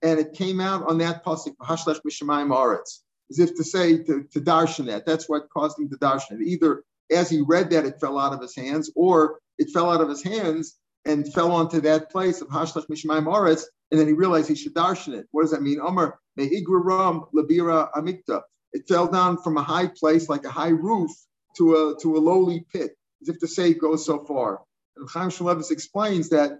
and 0.00 0.18
it 0.18 0.32
came 0.32 0.58
out 0.58 0.88
on 0.88 0.96
that 0.98 1.22
pasuk 1.26 1.54
Hashlech 1.60 2.00
Mishamayim 2.06 2.48
Eretz, 2.48 3.00
as 3.30 3.38
if 3.38 3.54
to 3.56 3.62
say 3.62 3.98
to, 3.98 4.24
to 4.32 4.40
darshan 4.40 4.86
that. 4.86 5.04
That's 5.04 5.28
what 5.28 5.50
caused 5.50 5.78
him 5.78 5.90
to 5.90 5.96
darshan 5.98 6.40
it. 6.40 6.46
Either 6.46 6.84
as 7.10 7.28
he 7.28 7.42
read 7.42 7.68
that, 7.68 7.84
it 7.84 8.00
fell 8.00 8.18
out 8.18 8.32
of 8.32 8.40
his 8.40 8.56
hands, 8.56 8.90
or 8.96 9.38
it 9.58 9.68
fell 9.68 9.90
out 9.90 10.00
of 10.00 10.08
his 10.08 10.22
hands 10.22 10.78
and 11.04 11.30
fell 11.34 11.52
onto 11.52 11.82
that 11.82 12.10
place 12.10 12.40
of 12.40 12.48
Hashlach 12.48 12.86
Mishmaim 12.88 13.26
Aretz, 13.26 13.64
and 13.90 14.00
then 14.00 14.06
he 14.06 14.14
realized 14.14 14.48
he 14.48 14.54
should 14.54 14.74
darshan 14.74 15.12
it. 15.12 15.26
What 15.32 15.42
does 15.42 15.50
that 15.50 15.60
mean? 15.60 15.80
Omer, 15.82 16.18
Me'igraram 16.36 17.26
Labira 17.34 17.92
Amikta. 17.92 18.40
It 18.72 18.88
fell 18.88 19.06
down 19.06 19.36
from 19.42 19.58
a 19.58 19.62
high 19.62 19.88
place, 19.88 20.30
like 20.30 20.46
a 20.46 20.50
high 20.50 20.68
roof, 20.68 21.10
to 21.56 21.74
a, 21.74 22.00
to 22.02 22.16
a 22.16 22.18
lowly 22.18 22.64
pit, 22.72 22.92
as 23.22 23.28
if 23.28 23.38
to 23.40 23.48
say 23.48 23.70
it 23.70 23.80
goes 23.80 24.04
so 24.04 24.24
far. 24.24 24.60
And 24.96 25.08
Chaim 25.08 25.30
Shmulevitz 25.30 25.70
explains 25.70 26.28
that 26.30 26.58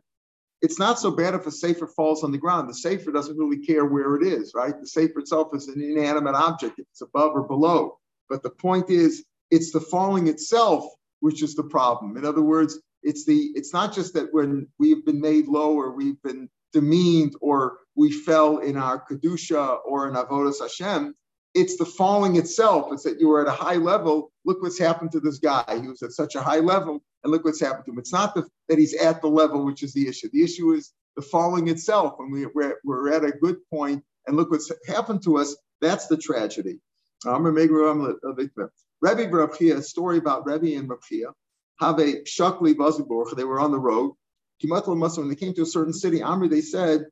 it's 0.61 0.79
not 0.79 0.99
so 0.99 1.11
bad 1.11 1.35
if 1.35 1.47
a 1.47 1.51
sefer 1.51 1.87
falls 1.87 2.23
on 2.23 2.31
the 2.31 2.39
ground. 2.39 2.69
The 2.69 2.75
sefer 2.75 3.11
doesn't 3.11 3.37
really 3.37 3.65
care 3.65 3.85
where 3.85 4.15
it 4.17 4.27
is, 4.27 4.53
right? 4.55 4.79
The 4.79 4.87
sefer 4.87 5.19
itself 5.19 5.49
is 5.55 5.69
an 5.69 5.83
inanimate 5.83 6.37
object, 6.37 6.79
if 6.79 6.87
it's 6.91 7.03
above 7.03 7.33
or 7.35 7.43
below. 7.43 7.99
But 8.29 8.43
the 8.43 8.51
point 8.51 8.89
is, 8.89 9.25
it's 9.51 9.73
the 9.73 9.81
falling 9.81 10.29
itself 10.29 10.87
which 11.23 11.43
is 11.43 11.55
the 11.55 11.63
problem. 11.63 12.17
In 12.17 12.25
other 12.25 12.43
words, 12.43 12.81
it's 13.03 13.25
the 13.25 13.51
it's 13.55 13.73
not 13.73 13.95
just 13.95 14.15
that 14.15 14.33
when 14.35 14.67
we've 14.79 15.05
been 15.05 15.21
made 15.21 15.47
low 15.47 15.73
or 15.73 15.93
we've 15.93 16.21
been 16.23 16.49
demeaned 16.73 17.35
or 17.41 17.79
we 17.95 18.11
fell 18.11 18.59
in 18.59 18.77
our 18.77 19.05
kedusha 19.07 19.79
or 19.87 20.09
in 20.09 20.15
avodas 20.15 20.61
Hashem. 20.61 21.15
It's 21.55 21.77
the 21.77 21.85
falling 21.85 22.37
itself. 22.37 22.93
It's 22.93 23.03
that 23.03 23.21
you 23.21 23.29
were 23.29 23.43
at 23.43 23.49
a 23.49 23.57
high 23.57 23.77
level. 23.77 24.33
Look 24.45 24.63
what's 24.63 24.79
happened 24.79 25.13
to 25.13 25.21
this 25.21 25.39
guy. 25.39 25.65
He 25.81 25.89
was 25.89 26.03
at 26.03 26.13
such 26.13 26.35
a 26.35 26.43
high 26.43 26.61
level, 26.61 27.03
and 27.23 27.31
look 27.31 27.45
what's 27.45 27.61
happened 27.61 27.85
to 27.87 27.93
him. 27.93 27.99
It's 27.99 28.13
not 28.13 28.35
the, 28.35 28.49
that 28.69 28.79
he's 28.79 28.95
at 28.95 29.21
the 29.21 29.29
level 29.29 29.65
which 29.65 29.83
is 29.83 29.93
the 29.93 30.09
issue. 30.09 30.31
The 30.33 30.43
issue 30.43 30.73
is 30.73 30.93
the 31.17 31.23
falling 31.23 31.69
itself. 31.69 32.15
When 32.17 32.31
we, 32.31 32.47
we're, 32.47 32.79
we're 32.85 33.13
at 33.13 33.25
a 33.25 33.33
good 33.33 33.59
point, 33.69 34.03
and 34.27 34.37
look 34.37 34.51
what's 34.51 34.71
happened 34.87 35.23
to 35.25 35.39
us. 35.39 35.57
That's 35.81 36.07
the 36.07 36.17
tragedy. 36.17 36.81
Rebbe 37.25 37.69
Rabchia, 39.03 39.77
a 39.77 39.83
story 39.83 40.19
about 40.19 40.47
Rebbe 40.47 40.79
and 40.79 40.89
Rabchia, 40.89 41.33
have 41.81 41.99
a 41.99 42.23
shakli 42.23 42.75
baziborch. 42.75 43.37
They 43.37 43.45
were 43.45 43.61
on 43.61 43.73
the 43.73 43.79
road. 43.79 44.15
When 44.63 45.29
they 45.29 45.35
came 45.35 45.55
to 45.55 45.63
a 45.63 45.67
certain 45.67 45.93
city, 45.93 46.21
Amri, 46.21 46.49
they 46.49 46.61
said, 46.61 47.07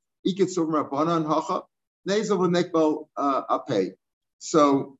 uh, 3.17 3.43
So 4.41 4.99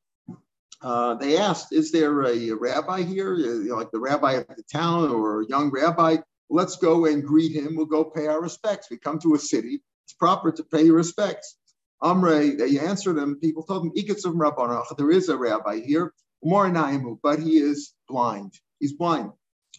uh, 0.83 1.15
they 1.15 1.37
asked, 1.37 1.73
is 1.73 1.91
there 1.91 2.23
a 2.23 2.53
rabbi 2.53 3.03
here, 3.03 3.35
you 3.35 3.65
know, 3.65 3.77
like 3.77 3.91
the 3.91 3.99
rabbi 3.99 4.35
of 4.35 4.47
the 4.47 4.63
town 4.73 5.11
or 5.11 5.43
a 5.43 5.47
young 5.47 5.71
rabbi? 5.71 6.19
Let's 6.49 6.77
go 6.77 7.07
and 7.07 7.25
greet 7.25 7.53
him. 7.53 7.75
We'll 7.75 7.87
go 7.87 8.05
pay 8.05 8.29
our 8.29 8.41
respects. 8.41 8.89
We 8.91 8.99
come 8.99 9.19
to 9.21 9.35
a 9.35 9.39
city. 9.39 9.83
It's 10.05 10.15
proper 10.15 10.53
to 10.53 10.63
pay 10.63 10.91
respects. 10.91 11.57
Amre, 12.03 12.57
they 12.57 12.79
answered 12.79 13.19
him. 13.19 13.37
People 13.41 13.65
told 13.65 13.85
him, 13.85 13.93
there 13.95 15.11
is 15.11 15.29
a 15.29 15.37
rabbi 15.37 15.81
here 15.81 16.13
more 16.43 16.69
naimu, 16.71 17.19
but 17.23 17.39
he 17.39 17.59
is 17.59 17.93
blind. 18.09 18.55
He's 18.79 18.93
blind. 18.93 19.33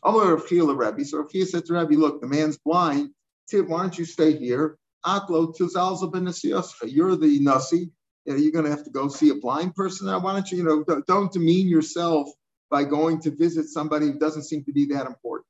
Amar 0.04 0.36
Rav 0.36 0.78
Rabbi. 0.78 1.04
So 1.04 1.20
Rav 1.20 1.32
said 1.48 1.66
to 1.66 1.74
Rabbi, 1.74 1.96
look, 1.96 2.22
the 2.22 2.28
man's 2.28 2.58
blind. 2.58 3.10
Tib, 3.50 3.68
why 3.68 3.82
don't 3.82 3.98
you 3.98 4.06
stay 4.06 4.38
here? 4.38 4.78
Aklo 5.06 5.56
tuzalza 5.56 6.12
ben 6.12 6.32
You're 6.90 7.16
the 7.16 7.40
nasi. 7.40 7.92
You 8.26 8.34
know, 8.34 8.40
you're 8.40 8.52
going 8.52 8.66
to 8.66 8.72
have 8.72 8.84
to 8.84 8.92
go 8.92 9.08
see 9.08 9.30
a 9.30 9.36
blind 9.36 9.76
person 9.76 10.08
now. 10.08 10.20
Why 10.20 10.34
don't 10.34 10.52
you, 10.52 10.60
you 10.60 10.64
know, 10.64 11.02
don't 11.08 11.32
demean 11.32 11.68
yourself 11.68 12.30
by 12.70 12.84
going 12.84 13.22
to 13.22 13.32
visit 13.32 13.68
somebody 13.68 14.08
who 14.08 14.20
doesn't 14.20 14.44
seem 14.44 14.64
to 14.66 14.72
be 14.72 14.86
that 14.88 15.08
important. 15.08 15.48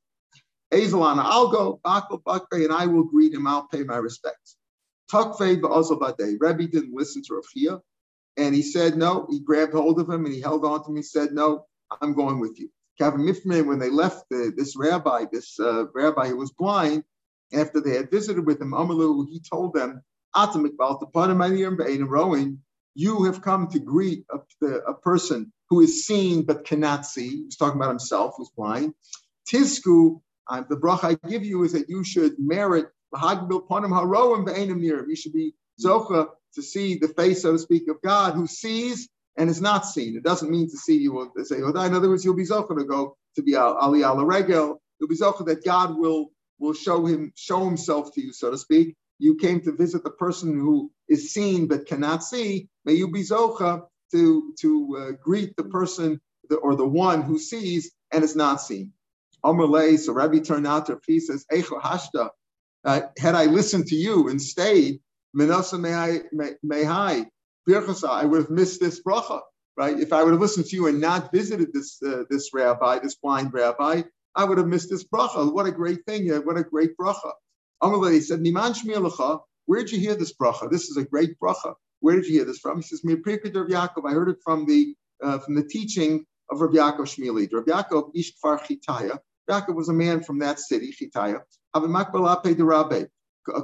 Azalana, 0.73 1.21
I'll 1.23 1.51
go, 1.51 1.81
Aklo 1.85 2.21
Bakre, 2.23 2.63
and 2.63 2.71
I 2.71 2.85
will 2.85 3.03
greet 3.03 3.33
him. 3.33 3.45
I'll 3.45 3.67
pay 3.67 3.83
my 3.83 3.97
respects. 3.97 4.55
Tukfei 5.11 5.59
ba'azal 5.59 5.99
Rabbi 6.39 6.65
didn't 6.65 6.93
listen 6.93 7.21
to 7.23 7.35
Rav 7.35 7.81
and 8.37 8.55
he 8.55 8.61
said 8.61 8.95
no. 8.95 9.27
He 9.29 9.39
grabbed 9.39 9.73
hold 9.73 9.99
of 9.99 10.09
him 10.09 10.25
and 10.25 10.33
he 10.33 10.41
held 10.41 10.65
on 10.65 10.83
to 10.83 10.89
him. 10.89 10.95
He 10.95 11.03
said, 11.03 11.33
No, 11.33 11.65
I'm 12.01 12.13
going 12.13 12.39
with 12.39 12.59
you. 12.59 12.69
Kevin 12.97 13.21
Mifman, 13.21 13.67
when 13.67 13.79
they 13.79 13.89
left 13.89 14.25
the, 14.29 14.53
this 14.55 14.77
rabbi, 14.77 15.25
this 15.31 15.59
uh, 15.59 15.85
rabbi 15.93 16.27
who 16.27 16.37
was 16.37 16.51
blind, 16.51 17.03
after 17.53 17.81
they 17.81 17.95
had 17.95 18.11
visited 18.11 18.45
with 18.45 18.61
him, 18.61 18.71
Amalu, 18.71 19.27
he 19.27 19.41
told 19.41 19.73
them, 19.73 20.01
you 22.93 23.23
have 23.23 23.41
come 23.41 23.67
to 23.67 23.79
greet 23.79 24.25
a, 24.29 24.67
a 24.67 24.93
person 24.93 25.51
who 25.69 25.81
is 25.81 26.05
seen 26.05 26.43
but 26.43 26.65
cannot 26.65 27.05
see. 27.05 27.43
He's 27.43 27.57
talking 27.57 27.79
about 27.79 27.89
himself, 27.89 28.35
who's 28.37 28.49
blind. 28.49 28.93
Tisku, 29.49 30.21
uh, 30.47 30.63
the 30.69 30.77
bracha 30.77 31.17
I 31.23 31.29
give 31.29 31.45
you 31.45 31.63
is 31.63 31.73
that 31.73 31.89
you 31.89 32.03
should 32.03 32.35
merit 32.37 32.87
you 33.13 35.15
should 35.15 35.33
be 35.33 35.53
zocha 35.83 36.27
to 36.53 36.61
see 36.61 36.97
the 36.97 37.07
face, 37.09 37.41
so 37.41 37.53
to 37.53 37.59
speak, 37.59 37.87
of 37.89 38.01
God 38.01 38.33
who 38.33 38.47
sees 38.47 39.09
and 39.37 39.49
is 39.49 39.61
not 39.61 39.85
seen. 39.85 40.17
It 40.17 40.23
doesn't 40.23 40.49
mean 40.49 40.69
to 40.69 40.77
see 40.77 40.97
you 40.97 41.13
will 41.13 41.31
say, 41.43 41.57
oh, 41.61 41.69
in 41.69 41.93
other 41.93 42.09
words, 42.09 42.25
you'll 42.25 42.35
be 42.35 42.45
zocha 42.45 42.77
to 42.77 42.85
go 42.85 43.17
to 43.35 43.41
be 43.41 43.55
Ali 43.55 44.03
ala 44.03 44.25
regel. 44.25 44.81
You'll 44.99 45.09
be 45.09 45.17
zocha 45.17 45.45
that 45.45 45.63
God 45.63 45.97
will 45.97 46.31
will 46.59 46.73
show 46.73 47.05
him 47.05 47.31
show 47.35 47.65
himself 47.65 48.13
to 48.13 48.21
you, 48.21 48.33
so 48.33 48.51
to 48.51 48.57
speak. 48.57 48.95
You 49.21 49.35
came 49.35 49.61
to 49.61 49.71
visit 49.71 50.03
the 50.03 50.09
person 50.09 50.59
who 50.59 50.91
is 51.07 51.31
seen 51.31 51.67
but 51.67 51.85
cannot 51.85 52.23
see. 52.23 52.69
May 52.85 52.93
you 52.93 53.11
be 53.11 53.21
zocha 53.21 53.83
to 54.13 54.53
to 54.61 54.97
uh, 54.99 55.11
greet 55.23 55.55
the 55.57 55.65
person 55.65 56.19
the, 56.49 56.55
or 56.55 56.75
the 56.75 56.87
one 56.87 57.21
who 57.21 57.37
sees 57.37 57.91
and 58.11 58.23
is 58.23 58.35
not 58.35 58.61
seen. 58.61 58.93
Amrle, 59.45 59.97
so 59.99 60.13
Rabbi 60.13 60.39
turned 60.39 60.65
out 60.65 60.87
to 60.87 60.99
he 61.05 61.19
says, 61.19 61.45
hashta. 61.51 62.29
Uh, 62.83 63.01
had 63.19 63.35
I 63.35 63.45
listened 63.45 63.85
to 63.87 63.95
you 63.95 64.29
and 64.29 64.41
stayed, 64.41 65.01
Menasa 65.37 65.79
may 65.79 65.93
I 65.93 66.21
may 66.63 66.85
I 66.87 67.27
I 67.67 68.25
would 68.25 68.41
have 68.41 68.49
missed 68.49 68.79
this 68.79 69.03
bracha, 69.03 69.41
right? 69.77 69.99
If 69.99 70.13
I 70.13 70.23
would 70.23 70.31
have 70.31 70.41
listened 70.41 70.65
to 70.67 70.75
you 70.75 70.87
and 70.87 70.99
not 70.99 71.31
visited 71.31 71.73
this 71.73 72.01
uh, 72.03 72.23
this 72.31 72.49
rabbi, 72.55 72.97
this 72.99 73.15
blind 73.15 73.53
rabbi, 73.53 74.01
I 74.35 74.45
would 74.45 74.57
have 74.57 74.67
missed 74.67 74.89
this 74.89 75.03
bracha. 75.03 75.53
What 75.53 75.67
a 75.67 75.71
great 75.71 76.05
thing! 76.07 76.27
What 76.29 76.57
a 76.57 76.63
great 76.63 76.97
bracha. 76.97 77.33
Amalei 77.81 78.21
said, 78.21 78.39
Niman 78.39 78.75
Shmielacha, 78.75 79.41
where'd 79.65 79.91
you 79.91 79.99
hear 79.99 80.15
this 80.15 80.33
bracha? 80.33 80.69
This 80.69 80.89
is 80.89 80.97
a 80.97 81.03
great 81.03 81.39
bracha. 81.39 81.75
Where 81.99 82.15
did 82.15 82.25
you 82.25 82.33
hear 82.33 82.45
this 82.45 82.59
from? 82.59 82.77
He 82.77 82.83
says, 82.83 83.01
Mirpirkid 83.05 83.55
Rav 83.55 83.67
Yaakov. 83.67 84.09
I 84.09 84.13
heard 84.13 84.29
it 84.29 84.37
from 84.43 84.65
the 84.65 84.95
uh, 85.23 85.39
from 85.39 85.55
the 85.55 85.63
teaching 85.63 86.25
of 86.51 86.61
Rav 86.61 86.71
Yaakov 86.71 87.01
Shmili. 87.01 87.47
Rav 87.51 87.65
Yaakov 87.65 88.11
Ishkfar 88.15 88.59
Chitaya. 88.61 89.19
Yaakov 89.49 89.75
was 89.75 89.89
a 89.89 89.93
man 89.93 90.23
from 90.23 90.39
that 90.39 90.59
city, 90.59 90.93
Chitaya. 90.93 91.41
Avimak 91.75 92.11
Balape 92.11 92.55
de 92.55 92.63
Rabbe, 92.63 93.07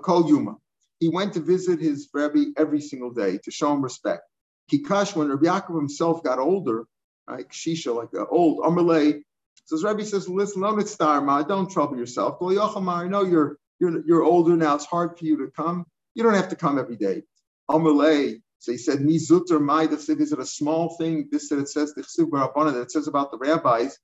Kol 0.03 0.27
Yuma 0.27 0.58
he 0.99 1.10
went 1.10 1.34
to 1.34 1.39
visit 1.39 1.80
his 1.80 2.10
Rebbe 2.13 2.51
every 2.58 2.82
single 2.82 3.12
day 3.12 3.39
to 3.43 3.51
show 3.51 3.71
him 3.73 3.82
respect. 3.82 4.23
Kikash, 4.71 5.15
when 5.15 5.30
Rabbi 5.30 5.45
Yaakov 5.45 5.75
himself 5.75 6.23
got 6.23 6.39
older, 6.39 6.86
like 7.27 7.51
Shisha, 7.51 7.95
like 7.95 8.10
an 8.13 8.25
old 8.30 8.63
Amalei, 8.63 9.21
says 9.65 9.84
Rebbe 9.84 10.03
says, 10.06 10.27
listen, 10.27 10.62
don't 10.62 11.25
ma, 11.25 11.43
don't 11.43 11.69
trouble 11.69 11.97
yourself. 11.97 12.38
I 12.41 13.08
know 13.08 13.23
you're 13.23 13.58
you're 13.79 14.05
you're 14.05 14.23
older 14.23 14.55
now. 14.55 14.75
It's 14.75 14.85
hard 14.85 15.17
for 15.17 15.25
you 15.25 15.37
to 15.37 15.51
come. 15.51 15.85
You 16.15 16.23
don't 16.23 16.33
have 16.33 16.49
to 16.49 16.55
come 16.55 16.79
every 16.79 16.95
day. 16.95 17.23
Amalei, 17.69 18.41
so 18.59 18.71
he 18.71 18.77
said, 18.77 18.99
Mizuter 18.99 19.61
Mai, 19.61 19.83
is 19.83 20.09
it 20.09 20.39
a 20.39 20.45
small 20.45 20.95
thing? 20.97 21.27
This 21.31 21.49
that 21.49 21.59
it 21.59 21.69
says 21.69 21.93
the 21.93 22.01
that 22.01 22.81
it 22.81 22.91
says 22.91 23.07
about 23.07 23.31
the 23.31 23.37
rabbis. 23.37 23.97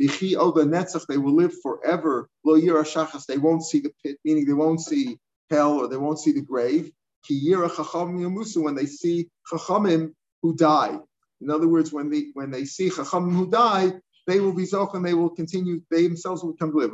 Bihi 0.00 0.36
o 0.36 0.50
the 0.50 0.64
netzah, 0.64 1.06
they 1.06 1.18
will 1.18 1.34
live 1.34 1.54
forever. 1.62 2.28
Lo 2.44 2.56
They 2.56 3.38
won't 3.38 3.64
see 3.64 3.80
the 3.80 3.92
pit, 4.02 4.18
meaning 4.24 4.44
they 4.44 4.52
won't 4.52 4.80
see 4.80 5.18
hell 5.50 5.78
or 5.78 5.88
they 5.88 5.96
won't 5.96 6.18
see 6.18 6.32
the 6.32 6.42
grave. 6.42 6.90
When 7.28 8.74
they 8.74 8.86
see 8.86 9.28
chachamim 9.50 10.12
who 10.42 10.54
die, 10.54 10.98
in 11.40 11.50
other 11.50 11.68
words, 11.68 11.92
when 11.92 12.10
they 12.10 12.26
when 12.34 12.50
they 12.50 12.64
see 12.64 12.90
chachamim 12.90 13.32
who 13.32 13.50
die, 13.50 13.92
they 14.26 14.40
will 14.40 14.54
be 14.54 14.64
zoch 14.64 14.94
and 14.94 15.04
they 15.04 15.14
will 15.14 15.30
continue. 15.30 15.80
They 15.90 16.06
themselves 16.06 16.42
will 16.42 16.54
come 16.54 16.72
to 16.72 16.78
live. 16.78 16.92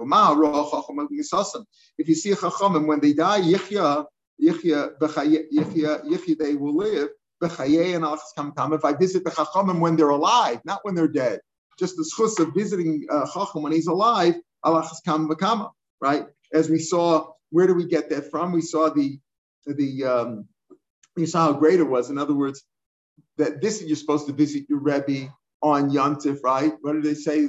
If 1.98 2.08
you 2.08 2.14
see 2.14 2.32
a 2.32 2.36
chachamim 2.36 2.86
when 2.86 3.00
they 3.00 3.12
die, 3.12 3.40
yichya 3.40 4.06
yichya 4.42 4.98
yichya 4.98 6.04
yichya 6.04 6.38
they 6.38 6.54
will 6.54 6.76
live. 6.76 7.10
If 7.42 7.58
I 7.60 8.92
visit 8.94 9.24
the 9.24 9.30
chachamim 9.30 9.80
when 9.80 9.96
they're 9.96 10.10
alive, 10.10 10.60
not 10.64 10.80
when 10.82 10.94
they're 10.94 11.08
dead, 11.08 11.40
just 11.78 11.96
the 11.96 12.02
schus 12.02 12.38
of 12.38 12.52
visiting 12.54 13.06
uh, 13.10 13.26
chacham 13.32 13.62
when 13.62 13.72
he's 13.72 13.86
alive, 13.86 14.34
right? 14.64 16.26
As 16.52 16.68
we 16.68 16.78
saw 16.78 17.32
where 17.50 17.66
do 17.66 17.74
we 17.74 17.84
get 17.84 18.10
that 18.10 18.30
from? 18.30 18.52
We 18.52 18.62
saw 18.62 18.90
the 18.90 19.18
the 19.66 20.04
um, 20.04 20.48
you 21.16 21.26
saw 21.26 21.46
how 21.46 21.52
great 21.52 21.80
it 21.80 21.84
was. 21.84 22.10
In 22.10 22.18
other 22.18 22.34
words, 22.34 22.64
that 23.38 23.60
this 23.60 23.82
you're 23.82 23.96
supposed 23.96 24.26
to 24.26 24.32
visit 24.32 24.66
your 24.68 24.78
Rebbe 24.78 25.32
on 25.62 25.90
Yontif, 25.90 26.38
right? 26.42 26.73
What 26.81 26.92
do 26.92 27.03
they 27.03 27.14
say? 27.14 27.49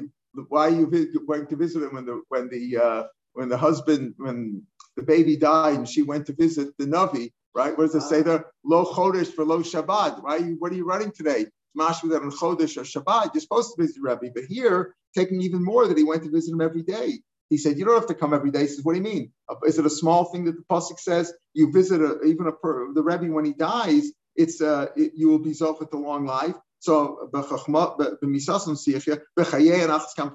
Why 0.49 0.67
are 0.67 0.69
you 0.69 0.87
going 1.27 1.47
to 1.47 1.55
visit 1.55 1.83
him 1.83 1.95
when 1.95 2.05
the 2.05 2.21
when 2.29 2.49
the 2.49 2.77
uh, 2.77 3.03
when 3.33 3.49
the 3.49 3.57
husband 3.57 4.15
when 4.17 4.63
the 4.95 5.03
baby 5.03 5.37
died 5.37 5.75
and 5.75 5.87
she 5.87 6.01
went 6.01 6.25
to 6.27 6.33
visit 6.33 6.77
the 6.77 6.85
Navi, 6.85 7.31
right? 7.53 7.77
What 7.77 7.91
does 7.91 7.95
it 7.95 8.07
say 8.07 8.21
there? 8.21 8.45
Lo 8.63 8.85
Chodesh 8.85 9.33
for 9.33 9.45
Lo 9.45 9.59
Shabbat, 9.59 10.21
right? 10.21 10.55
What 10.59 10.71
are 10.71 10.75
you 10.75 10.85
running 10.85 11.11
today? 11.11 11.47
Mashma 11.77 12.09
that 12.11 12.21
on 12.21 12.31
Chodesh 12.31 12.77
or 12.77 12.83
Shabbat, 12.83 13.33
you're 13.33 13.41
supposed 13.41 13.73
to 13.75 13.81
visit 13.81 14.01
the 14.01 14.09
Rebbe, 14.09 14.33
but 14.33 14.45
here 14.45 14.95
taking 15.15 15.41
even 15.41 15.63
more 15.63 15.87
that 15.87 15.97
he 15.97 16.03
went 16.03 16.23
to 16.23 16.29
visit 16.29 16.53
him 16.53 16.61
every 16.61 16.83
day. 16.83 17.19
He 17.49 17.57
said, 17.57 17.77
you 17.77 17.83
don't 17.85 17.95
have 17.95 18.07
to 18.07 18.15
come 18.15 18.33
every 18.33 18.51
day. 18.51 18.61
He 18.61 18.67
says, 18.67 18.83
what 18.83 18.93
do 18.93 18.99
you 18.99 19.03
mean? 19.03 19.31
Uh, 19.49 19.55
is 19.65 19.77
it 19.77 19.85
a 19.85 19.89
small 19.89 20.25
thing 20.25 20.45
that 20.45 20.55
the 20.55 20.63
pasuk 20.71 20.99
says 20.99 21.33
you 21.53 21.71
visit 21.71 22.01
a, 22.01 22.21
even 22.23 22.47
a 22.47 22.51
the 22.93 23.03
rebbe 23.03 23.31
when 23.31 23.45
he 23.45 23.53
dies? 23.53 24.11
It's 24.35 24.61
uh, 24.61 24.87
it, 24.95 25.13
you 25.15 25.27
will 25.27 25.39
be 25.39 25.51
zochet 25.51 25.91
the 25.91 25.97
long 25.97 26.25
life. 26.25 26.55
So 26.81 27.29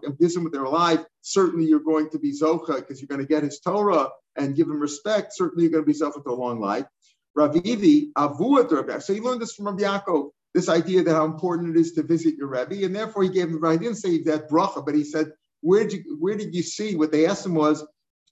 and 0.05 0.19
visit 0.19 0.43
with 0.43 0.53
their 0.53 0.63
alive. 0.63 1.05
Certainly, 1.23 1.67
you're 1.67 1.81
going 1.81 2.09
to 2.11 2.21
be 2.21 2.33
zocha 2.33 2.77
because 2.77 3.01
you're 3.01 3.09
going 3.09 3.21
to 3.21 3.27
get 3.27 3.43
his 3.43 3.59
Torah 3.59 4.11
and 4.37 4.55
give 4.55 4.69
him 4.69 4.79
respect. 4.79 5.35
Certainly, 5.35 5.65
you're 5.65 5.73
going 5.73 5.85
to 5.85 5.93
be 5.93 5.99
zocha 5.99 6.25
a 6.25 6.33
long 6.33 6.61
life. 6.61 6.85
Ravidi 7.37 8.13
avuat. 8.17 9.03
So 9.03 9.13
he 9.13 9.21
learned 9.21 9.43
this 9.43 9.55
from 9.55 9.67
Rabbi 9.67 9.83
Yaakov. 9.83 10.31
This 10.55 10.69
idea 10.69 11.03
that 11.03 11.15
how 11.15 11.25
important 11.25 11.77
it 11.77 11.81
is 11.81 11.93
to 11.95 12.05
visit 12.05 12.37
your 12.37 12.47
Rebbe, 12.47 12.85
and 12.85 12.95
therefore 12.95 13.25
he 13.25 13.29
gave 13.29 13.49
him. 13.49 13.61
He 13.63 13.79
didn't 13.79 13.97
say 13.97 14.23
that 14.23 14.49
bracha, 14.49 14.87
but 14.87 14.95
he 14.95 15.03
said 15.03 15.33
where 15.63 15.83
did 15.83 16.05
you 16.05 16.17
where 16.21 16.37
did 16.37 16.55
you 16.55 16.63
see 16.63 16.95
what 16.95 17.11
they 17.11 17.27
asked 17.27 17.45
him 17.45 17.55
was 17.55 17.85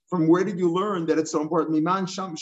from 0.09 0.27
where 0.27 0.45
did 0.45 0.57
you 0.57 0.71
learn 0.71 1.05
that 1.07 1.19
it's 1.19 1.31
so 1.31 1.41
important? 1.41 1.75
Miman 1.75 2.07
sham 2.07 2.35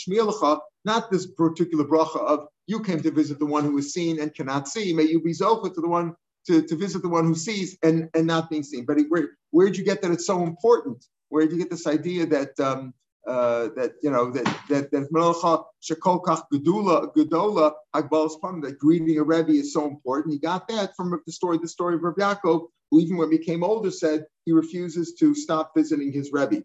not 0.84 1.10
this 1.10 1.26
particular 1.26 1.84
bracha 1.84 2.20
of 2.20 2.46
you 2.66 2.80
came 2.80 3.00
to 3.02 3.10
visit 3.10 3.38
the 3.38 3.46
one 3.46 3.64
who 3.64 3.76
is 3.78 3.92
seen 3.92 4.20
and 4.20 4.34
cannot 4.34 4.68
see. 4.68 4.92
May 4.92 5.04
you 5.04 5.20
be 5.20 5.32
zocha 5.32 5.74
to 5.74 5.80
the 5.80 5.88
one 5.88 6.14
to, 6.46 6.62
to 6.62 6.76
visit 6.76 7.02
the 7.02 7.08
one 7.08 7.24
who 7.24 7.34
sees 7.34 7.76
and, 7.82 8.08
and 8.14 8.26
not 8.26 8.50
being 8.50 8.62
seen. 8.62 8.84
But 8.84 8.98
where 9.08 9.30
where 9.50 9.66
did 9.66 9.76
you 9.76 9.84
get 9.84 10.02
that 10.02 10.10
it's 10.10 10.26
so 10.26 10.42
important? 10.42 11.04
Where 11.28 11.42
did 11.42 11.52
you 11.52 11.58
get 11.58 11.70
this 11.70 11.86
idea 11.86 12.26
that 12.26 12.58
um, 12.60 12.94
uh, 13.26 13.68
that 13.76 13.92
you 14.02 14.10
know 14.10 14.30
that 14.30 14.44
that 14.68 14.90
that 14.90 15.12
melcha 15.12 15.64
shekolkach 15.82 16.42
gedula 16.52 17.14
gedola 17.14 17.72
agbalas 17.94 18.62
that 18.62 18.78
greeting 18.78 19.18
a 19.18 19.22
rebbe 19.22 19.52
is 19.52 19.72
so 19.72 19.86
important. 19.86 20.34
He 20.34 20.38
got 20.38 20.68
that 20.68 20.94
from 20.96 21.18
the 21.26 21.32
story 21.32 21.58
the 21.58 21.68
story 21.68 21.94
of 21.94 22.02
Rabbi 22.02 22.22
Yaakov 22.22 22.68
who 22.90 23.00
even 23.00 23.16
when 23.16 23.30
he 23.30 23.38
became 23.38 23.64
older 23.64 23.90
said 23.90 24.26
he 24.44 24.52
refuses 24.52 25.14
to 25.14 25.34
stop 25.34 25.72
visiting 25.76 26.12
his 26.12 26.30
Rebbe. 26.32 26.62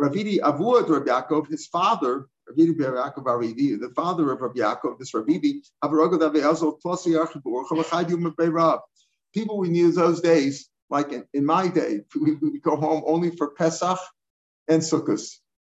Ravidi 0.00 0.40
Avuad 0.40 0.88
Rabbi 0.88 1.10
Yaakov, 1.10 1.48
his 1.48 1.66
father, 1.66 2.26
the 2.56 3.92
father 3.94 4.32
of 4.32 4.40
Rabbi 4.40 4.60
Yaakov, 4.60 4.98
this 4.98 5.12
Ravidi, 5.12 5.62
people 9.32 9.58
we 9.58 9.68
knew 9.68 9.92
those 9.92 10.20
days, 10.20 10.68
like 10.88 11.12
in, 11.12 11.24
in 11.32 11.46
my 11.46 11.68
day, 11.68 12.00
we 12.20 12.34
would 12.34 12.62
go 12.62 12.76
home 12.76 13.02
only 13.06 13.30
for 13.30 13.50
Pesach 13.50 13.98
and 14.68 14.82
Sukkot. 14.82 15.22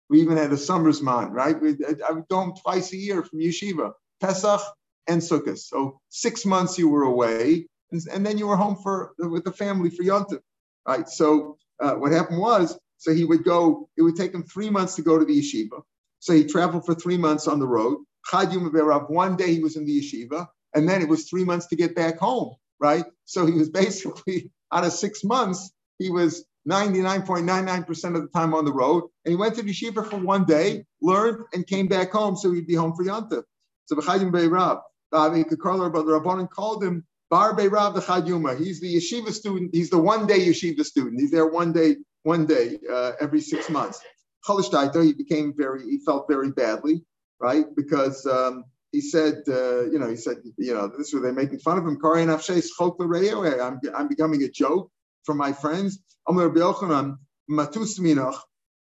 We 0.08 0.20
even 0.20 0.36
had 0.36 0.52
a 0.52 0.56
summer's 0.56 1.02
man, 1.02 1.30
right? 1.30 1.60
We, 1.60 1.76
I 2.08 2.12
would 2.12 2.28
go 2.28 2.36
home 2.36 2.54
twice 2.60 2.92
a 2.92 2.96
year 2.96 3.22
from 3.22 3.40
yeshiva, 3.40 3.92
Pesach 4.20 4.60
and 5.06 5.20
Sukkot. 5.20 5.58
So 5.58 6.00
six 6.08 6.44
months 6.44 6.78
you 6.78 6.88
were 6.88 7.04
away, 7.04 7.66
and, 7.92 8.02
and 8.12 8.26
then 8.26 8.38
you 8.38 8.48
were 8.48 8.56
home 8.56 8.76
for 8.76 9.12
with 9.18 9.44
the 9.44 9.52
family 9.52 9.90
for 9.90 10.02
Yontif, 10.02 10.40
right? 10.86 11.08
So 11.08 11.58
uh, 11.80 11.94
what 11.94 12.12
happened 12.12 12.40
was, 12.40 12.78
so 12.98 13.14
he 13.14 13.24
would 13.24 13.44
go. 13.44 13.88
It 13.96 14.02
would 14.02 14.16
take 14.16 14.34
him 14.34 14.42
three 14.42 14.68
months 14.68 14.96
to 14.96 15.02
go 15.02 15.18
to 15.18 15.24
the 15.24 15.40
yeshiva. 15.40 15.82
So 16.20 16.32
he 16.32 16.44
traveled 16.44 16.86
for 16.86 16.94
three 16.94 17.16
months 17.16 17.48
on 17.48 17.58
the 17.58 17.66
road. 17.66 17.98
One 18.32 19.36
day 19.36 19.52
he 19.54 19.60
was 19.60 19.76
in 19.76 19.84
the 19.86 20.00
yeshiva, 20.00 20.46
and 20.74 20.88
then 20.88 21.02
it 21.02 21.08
was 21.08 21.28
three 21.28 21.44
months 21.44 21.66
to 21.68 21.76
get 21.76 21.96
back 21.96 22.18
home, 22.18 22.54
right? 22.78 23.04
So 23.24 23.46
he 23.46 23.52
was 23.52 23.70
basically 23.82 24.50
out 24.72 24.84
of 24.84 24.92
six 24.92 25.24
months, 25.24 25.72
he 25.98 26.10
was 26.10 26.44
99.99% 26.68 28.16
of 28.16 28.22
the 28.22 28.28
time 28.28 28.54
on 28.54 28.64
the 28.64 28.72
road. 28.72 29.04
And 29.24 29.32
he 29.32 29.36
went 29.36 29.54
to 29.56 29.62
the 29.62 29.72
yeshiva 29.72 30.08
for 30.08 30.18
one 30.18 30.44
day, 30.44 30.84
learned, 31.00 31.44
and 31.52 31.66
came 31.66 31.88
back 31.88 32.12
home. 32.12 32.36
So 32.36 32.52
he'd 32.52 32.66
be 32.66 32.74
home 32.74 32.94
for 32.94 33.04
Yontif. 33.04 33.42
So 33.86 33.96
B'chadim 33.96 34.30
Be'Rab, 34.30 34.80
the 35.10 35.18
Rabbanon 35.18 36.48
called 36.50 36.84
him 36.84 37.04
Bar 37.30 37.54
Rav 37.54 37.94
the 37.94 38.00
Chaduma. 38.00 38.58
He's 38.58 38.80
the 38.80 38.96
yeshiva 38.96 39.32
student. 39.32 39.70
He's 39.72 39.90
the 39.90 39.98
one 39.98 40.26
day 40.26 40.40
yeshiva 40.40 40.84
student. 40.84 41.20
He's 41.20 41.30
there 41.30 41.46
one 41.46 41.72
day, 41.72 41.96
one 42.22 42.46
day 42.46 42.78
uh, 42.90 43.12
every 43.20 43.40
six 43.40 43.70
months. 43.70 44.00
Chalishtaito, 44.46 45.04
he 45.04 45.12
became 45.12 45.54
very, 45.56 45.82
he 45.84 45.98
felt 46.04 46.26
very 46.28 46.50
badly, 46.50 47.04
right? 47.40 47.66
Because 47.76 48.26
um, 48.26 48.64
he 48.92 49.00
said, 49.00 49.42
uh, 49.48 49.84
you 49.84 49.98
know, 49.98 50.08
he 50.08 50.16
said, 50.16 50.38
you 50.58 50.74
know, 50.74 50.90
this 50.96 51.12
was 51.12 51.22
they 51.22 51.32
making 51.32 51.60
fun 51.60 51.78
of 51.78 51.84
him. 51.86 51.98
I'm, 52.04 53.80
I'm 53.94 54.08
becoming 54.08 54.42
a 54.42 54.48
joke. 54.48 54.90
from 55.24 55.36
my 55.36 55.52
friends. 55.52 55.98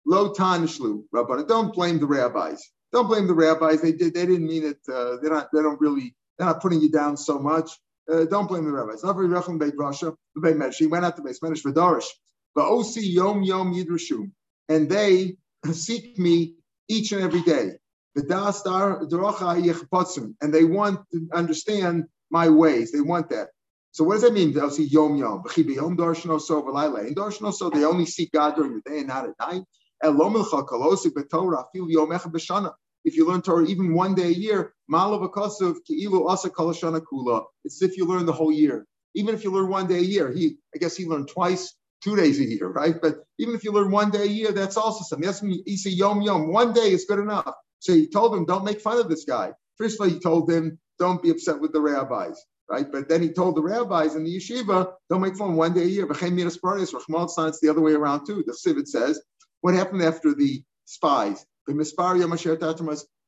Lo 0.08 0.32
Tanishlu. 0.32 1.02
Don't 1.48 1.74
blame 1.74 1.98
the 1.98 2.06
rabbis. 2.06 2.70
Don't 2.92 3.08
blame 3.08 3.26
the 3.26 3.34
rabbis. 3.34 3.82
They 3.82 3.92
did. 3.92 4.14
They 4.14 4.26
didn't 4.26 4.46
mean 4.46 4.64
it. 4.64 4.78
Uh, 4.88 5.16
they're 5.20 5.32
not. 5.32 5.48
They 5.52 5.62
don't 5.62 5.80
really. 5.80 6.14
They're 6.38 6.46
not 6.46 6.62
putting 6.62 6.80
you 6.80 6.90
down 6.90 7.16
so 7.16 7.38
much. 7.38 7.70
Uh, 8.10 8.24
don't 8.24 8.46
blame 8.46 8.64
the 8.64 8.72
rabbis. 8.72 9.02
Avri 9.02 9.28
Rechem 9.28 9.58
Beit 9.58 9.76
Rasha, 9.76 10.14
Beit 10.40 10.56
Medrash. 10.56 10.76
He 10.76 10.86
went 10.86 11.04
out 11.04 11.16
to 11.16 11.22
Beit 11.22 11.36
Medrash 11.42 11.64
V'Darish. 11.64 12.06
Va'osi 12.56 13.02
Yom 13.02 13.42
Yom 13.42 13.74
Yidrashu, 13.74 14.30
and 14.68 14.88
they 14.88 15.36
seek 15.72 16.18
me 16.18 16.54
each 16.88 17.12
and 17.12 17.22
every 17.22 17.42
day. 17.42 17.72
And 18.16 18.28
they 20.54 20.64
want 20.64 21.00
to 21.12 21.28
understand 21.34 22.04
my 22.30 22.48
ways. 22.48 22.92
They 22.92 23.00
want 23.00 23.28
that. 23.30 23.48
So 23.92 24.04
what 24.04 24.14
does 24.14 24.22
that 24.22 24.32
mean? 24.32 24.52
They'll 24.52 24.70
see 24.70 24.84
yom 24.84 25.16
yom. 25.16 25.42
So 25.48 25.62
they 27.70 27.84
only 27.84 28.06
seek 28.06 28.32
God 28.32 28.56
during 28.56 28.74
the 28.74 28.90
day 28.90 28.98
and 28.98 29.08
not 29.08 29.26
at 29.26 29.34
night. 29.40 29.62
If 33.04 33.16
you 33.16 33.28
learn 33.28 33.42
Torah 33.42 33.66
even 33.66 33.94
one 33.94 34.14
day 34.14 34.26
a 34.26 34.30
year, 34.30 34.74
it's 37.64 37.64
as 37.64 37.82
if 37.82 37.96
you 37.96 38.04
learn 38.04 38.26
the 38.26 38.32
whole 38.32 38.52
year. 38.52 38.86
Even 39.14 39.34
if 39.34 39.44
you 39.44 39.50
learn 39.50 39.70
one 39.70 39.86
day 39.86 39.96
a 39.96 40.02
year, 40.02 40.30
he 40.30 40.58
I 40.74 40.78
guess 40.78 40.96
he 40.96 41.06
learned 41.06 41.28
twice, 41.28 41.74
two 42.02 42.16
days 42.16 42.40
a 42.40 42.44
year, 42.44 42.68
right? 42.68 42.96
But 43.00 43.16
even 43.38 43.54
if 43.54 43.64
you 43.64 43.72
learn 43.72 43.90
one 43.90 44.10
day 44.10 44.24
a 44.24 44.26
year, 44.26 44.52
that's 44.52 44.76
also 44.76 45.04
something. 45.04 45.26
That's 45.26 45.42
when 45.42 45.52
he 45.66 45.76
said 45.76 45.92
yom 45.94 46.22
yom. 46.22 46.52
One 46.52 46.72
day 46.72 46.92
is 46.92 47.06
good 47.06 47.18
enough. 47.20 47.52
So 47.80 47.94
he 47.94 48.08
told 48.08 48.34
him, 48.34 48.46
don't 48.46 48.64
make 48.64 48.80
fun 48.80 48.98
of 48.98 49.08
this 49.08 49.24
guy. 49.24 49.52
First 49.78 49.96
of 50.00 50.02
all, 50.06 50.12
he 50.12 50.20
told 50.20 50.50
him, 50.50 50.78
don't 50.98 51.22
be 51.22 51.30
upset 51.30 51.60
with 51.60 51.72
the 51.72 51.80
rabbis, 51.80 52.40
right? 52.70 52.86
But 52.90 53.08
then 53.08 53.22
he 53.22 53.30
told 53.32 53.56
the 53.56 53.62
rabbis 53.62 54.14
in 54.16 54.24
the 54.24 54.36
yeshiva, 54.36 54.92
don't 55.10 55.20
make 55.22 55.36
fun 55.36 55.56
one 55.56 55.74
day 55.74 55.82
a 55.82 55.86
year. 55.86 56.06
It's 56.10 57.60
the 57.60 57.68
other 57.70 57.80
way 57.82 57.92
around 57.92 58.26
too. 58.26 58.44
The 58.46 58.52
Sivit 58.52 58.88
says, 58.88 59.20
what 59.62 59.74
happened 59.74 60.02
after 60.02 60.34
the 60.34 60.62
spies? 60.86 61.44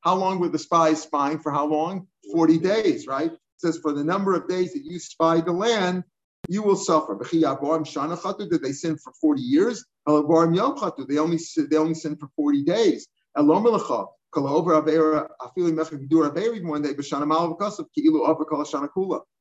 How 0.01 0.15
long 0.15 0.39
were 0.39 0.49
the 0.49 0.59
spies 0.59 1.01
spying 1.01 1.39
for 1.39 1.51
how 1.51 1.67
long? 1.67 2.07
40 2.33 2.59
days, 2.59 3.07
right? 3.07 3.31
It 3.31 3.39
says 3.57 3.79
for 3.81 3.93
the 3.93 4.03
number 4.03 4.35
of 4.35 4.47
days 4.47 4.73
that 4.73 4.83
you 4.85 4.99
spy 4.99 5.41
the 5.41 5.51
land, 5.53 6.03
you 6.47 6.63
will 6.63 6.75
suffer. 6.75 7.19
Did 7.19 8.61
they 8.63 8.71
sin 8.71 8.97
for 8.97 9.13
40 9.21 9.41
years? 9.41 9.85
They 10.07 10.13
only, 10.13 11.39
they 11.69 11.77
only 11.77 11.93
sin 11.93 12.15
for 12.17 12.29
40 12.35 12.63
days. 12.63 13.07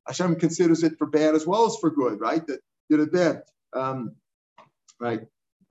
Hashem 0.07 0.37
considers 0.37 0.83
it 0.83 0.99
for 0.99 1.07
bad 1.07 1.35
as 1.35 1.47
well 1.47 1.67
as 1.67 1.77
for 1.77 1.91
good, 1.91 2.21
right? 2.21 2.47
That 2.47 2.61
did 2.91 3.01
it 3.01 3.13
bad. 3.13 3.43
Um, 3.75 4.13
right. 5.01 5.21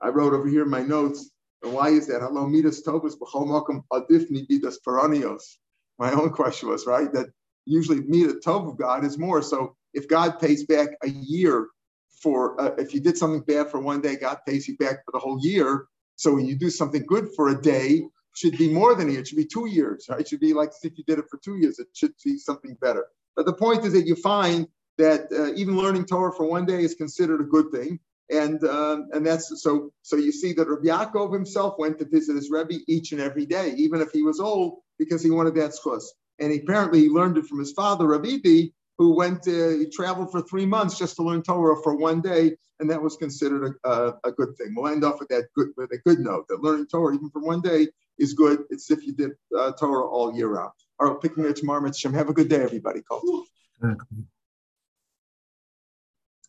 I 0.00 0.08
wrote 0.08 0.32
over 0.32 0.48
here 0.48 0.62
in 0.62 0.70
my 0.70 0.82
notes, 0.82 1.30
and 1.62 1.72
why 1.72 1.88
is 1.88 2.06
that? 2.06 2.20
Hello, 2.20 2.46
midas 2.46 2.82
adifni. 2.82 4.46
My 5.98 6.12
own 6.12 6.30
question 6.30 6.68
was, 6.68 6.86
right, 6.86 7.12
that 7.12 7.26
usually 7.64 8.00
midas 8.00 8.44
tov 8.44 8.68
of 8.68 8.78
God 8.78 9.04
is 9.04 9.18
more. 9.18 9.42
So 9.42 9.74
if 9.94 10.08
God 10.08 10.38
pays 10.38 10.64
back 10.64 10.88
a 11.02 11.08
year 11.08 11.68
for, 12.22 12.60
uh, 12.60 12.74
if 12.78 12.94
you 12.94 13.00
did 13.00 13.16
something 13.16 13.42
bad 13.42 13.70
for 13.70 13.80
one 13.80 14.00
day, 14.00 14.16
God 14.16 14.38
pays 14.46 14.68
you 14.68 14.76
back 14.76 15.04
for 15.04 15.12
the 15.12 15.18
whole 15.18 15.38
year. 15.40 15.86
So 16.16 16.34
when 16.34 16.46
you 16.46 16.56
do 16.56 16.70
something 16.70 17.04
good 17.06 17.28
for 17.36 17.48
a 17.48 17.60
day, 17.60 18.02
should 18.38 18.56
be 18.56 18.72
more 18.72 18.94
than 18.94 19.08
a 19.08 19.12
year. 19.12 19.20
It 19.20 19.28
should 19.28 19.36
be 19.36 19.44
two 19.44 19.66
years. 19.66 20.06
Right? 20.08 20.20
It 20.20 20.28
should 20.28 20.40
be 20.40 20.54
like 20.54 20.70
if 20.82 20.96
you 20.96 21.04
did 21.04 21.18
it 21.18 21.28
for 21.30 21.38
two 21.38 21.56
years. 21.56 21.78
It 21.78 21.88
should 21.92 22.12
be 22.24 22.38
something 22.38 22.76
better. 22.80 23.06
But 23.34 23.46
the 23.46 23.52
point 23.52 23.84
is 23.84 23.92
that 23.92 24.06
you 24.06 24.14
find 24.14 24.68
that 24.96 25.32
uh, 25.32 25.52
even 25.54 25.76
learning 25.76 26.06
Torah 26.06 26.32
for 26.32 26.48
one 26.48 26.66
day 26.66 26.82
is 26.82 26.94
considered 26.94 27.40
a 27.40 27.44
good 27.44 27.70
thing. 27.72 27.98
And 28.30 28.62
um, 28.64 29.08
and 29.12 29.26
that's 29.26 29.62
so 29.62 29.90
so 30.02 30.16
you 30.16 30.32
see 30.32 30.52
that 30.52 30.68
Rabbi 30.68 30.88
Yaakov 30.88 31.32
himself 31.32 31.76
went 31.78 31.98
to 31.98 32.04
visit 32.04 32.36
his 32.36 32.50
Rebbe 32.50 32.74
each 32.86 33.12
and 33.12 33.20
every 33.20 33.46
day, 33.46 33.72
even 33.76 34.02
if 34.02 34.10
he 34.12 34.22
was 34.22 34.38
old, 34.38 34.80
because 34.98 35.22
he 35.22 35.30
wanted 35.30 35.54
that 35.54 35.70
zchus. 35.70 36.04
And 36.38 36.52
apparently 36.52 37.00
he 37.00 37.08
learned 37.08 37.38
it 37.38 37.46
from 37.46 37.58
his 37.58 37.72
father, 37.72 38.06
Rabbi 38.06 38.36
who 38.98 39.14
went 39.14 39.44
he 39.44 39.86
traveled 39.92 40.30
for 40.30 40.42
three 40.42 40.66
months 40.66 40.98
just 40.98 41.16
to 41.16 41.22
learn 41.22 41.42
Torah 41.42 41.80
for 41.82 41.94
one 41.96 42.20
day, 42.20 42.56
and 42.80 42.90
that 42.90 43.00
was 43.00 43.16
considered 43.16 43.74
a, 43.84 43.88
a, 43.88 44.14
a 44.24 44.32
good 44.32 44.56
thing. 44.58 44.74
We'll 44.76 44.92
end 44.92 45.04
off 45.04 45.20
with 45.20 45.28
that 45.28 45.44
good 45.54 45.68
with 45.76 45.92
a 45.92 45.98
good 45.98 46.18
note 46.18 46.46
that 46.48 46.62
learning 46.62 46.88
Torah 46.88 47.14
even 47.14 47.30
for 47.30 47.40
one 47.40 47.60
day 47.60 47.88
is 48.18 48.34
good. 48.34 48.64
It's 48.70 48.90
if 48.90 49.06
you 49.06 49.12
did 49.14 49.32
uh, 49.56 49.72
Torah 49.72 50.06
all 50.06 50.34
year 50.34 50.48
round. 50.48 50.72
All 50.98 51.12
right, 51.12 51.20
picking 51.20 51.44
it 51.44 51.56
tomorrow. 51.56 51.88
Have 52.12 52.28
a 52.28 52.32
good 52.32 52.48
day, 52.48 52.60
everybody. 52.62 53.02
Cool. 53.08 53.44